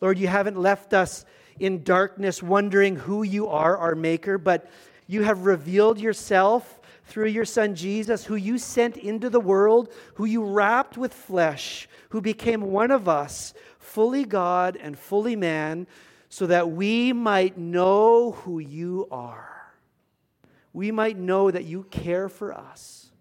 Lord, 0.00 0.18
you 0.18 0.28
haven't 0.28 0.58
left 0.58 0.92
us 0.92 1.24
in 1.58 1.82
darkness 1.82 2.42
wondering 2.42 2.96
who 2.96 3.22
you 3.22 3.48
are, 3.48 3.76
our 3.76 3.94
Maker, 3.94 4.38
but 4.38 4.70
you 5.06 5.22
have 5.22 5.46
revealed 5.46 5.98
yourself 5.98 6.80
through 7.06 7.28
your 7.28 7.44
Son 7.44 7.74
Jesus, 7.74 8.24
who 8.24 8.34
you 8.34 8.58
sent 8.58 8.96
into 8.96 9.28
the 9.28 9.40
world, 9.40 9.92
who 10.14 10.24
you 10.24 10.42
wrapped 10.42 10.96
with 10.96 11.12
flesh, 11.12 11.88
who 12.10 12.20
became 12.20 12.62
one 12.62 12.90
of 12.90 13.08
us, 13.08 13.54
fully 13.78 14.24
God 14.24 14.76
and 14.76 14.98
fully 14.98 15.36
man 15.36 15.86
so 16.34 16.48
that 16.48 16.68
we 16.68 17.12
might 17.12 17.56
know 17.56 18.32
who 18.32 18.58
you 18.58 19.06
are. 19.12 19.72
We 20.72 20.90
might 20.90 21.16
know 21.16 21.48
that 21.48 21.64
you 21.64 21.84
care 21.92 22.28
for 22.28 22.52
us, 22.52 23.12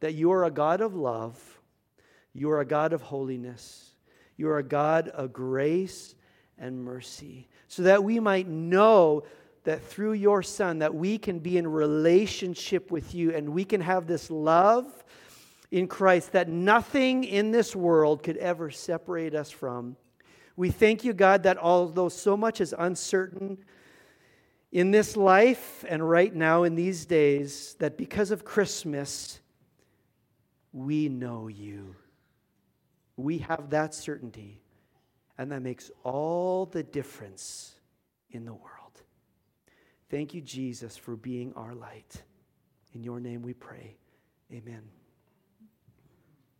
that 0.00 0.14
you 0.14 0.32
are 0.32 0.46
a 0.46 0.50
God 0.50 0.80
of 0.80 0.94
love, 0.94 1.38
you 2.32 2.50
are 2.50 2.60
a 2.60 2.64
God 2.64 2.94
of 2.94 3.02
holiness, 3.02 3.90
you 4.38 4.48
are 4.48 4.56
a 4.56 4.62
God 4.62 5.08
of 5.08 5.30
grace 5.30 6.14
and 6.56 6.82
mercy, 6.82 7.50
so 7.68 7.82
that 7.82 8.02
we 8.02 8.18
might 8.18 8.48
know 8.48 9.24
that 9.64 9.84
through 9.84 10.14
your 10.14 10.42
son 10.42 10.78
that 10.78 10.94
we 10.94 11.18
can 11.18 11.40
be 11.40 11.58
in 11.58 11.66
relationship 11.66 12.90
with 12.90 13.14
you 13.14 13.34
and 13.34 13.46
we 13.50 13.66
can 13.66 13.82
have 13.82 14.06
this 14.06 14.30
love 14.30 14.86
in 15.70 15.86
Christ 15.86 16.32
that 16.32 16.48
nothing 16.48 17.24
in 17.24 17.50
this 17.50 17.76
world 17.76 18.22
could 18.22 18.38
ever 18.38 18.70
separate 18.70 19.34
us 19.34 19.50
from 19.50 19.98
we 20.56 20.70
thank 20.70 21.04
you, 21.04 21.12
God, 21.12 21.42
that 21.42 21.58
although 21.58 22.08
so 22.08 22.36
much 22.36 22.60
is 22.60 22.74
uncertain 22.76 23.58
in 24.70 24.90
this 24.90 25.16
life 25.16 25.84
and 25.88 26.08
right 26.08 26.34
now 26.34 26.62
in 26.62 26.74
these 26.74 27.06
days, 27.06 27.76
that 27.78 27.96
because 27.96 28.30
of 28.30 28.44
Christmas, 28.44 29.40
we 30.72 31.08
know 31.08 31.48
you. 31.48 31.94
We 33.16 33.38
have 33.38 33.70
that 33.70 33.94
certainty, 33.94 34.60
and 35.38 35.52
that 35.52 35.62
makes 35.62 35.90
all 36.02 36.66
the 36.66 36.82
difference 36.82 37.74
in 38.30 38.44
the 38.44 38.52
world. 38.52 39.02
Thank 40.10 40.34
you, 40.34 40.40
Jesus, 40.40 40.96
for 40.96 41.16
being 41.16 41.52
our 41.54 41.74
light. 41.74 42.22
In 42.92 43.02
your 43.02 43.20
name 43.20 43.42
we 43.42 43.54
pray. 43.54 43.96
Amen. 44.52 44.82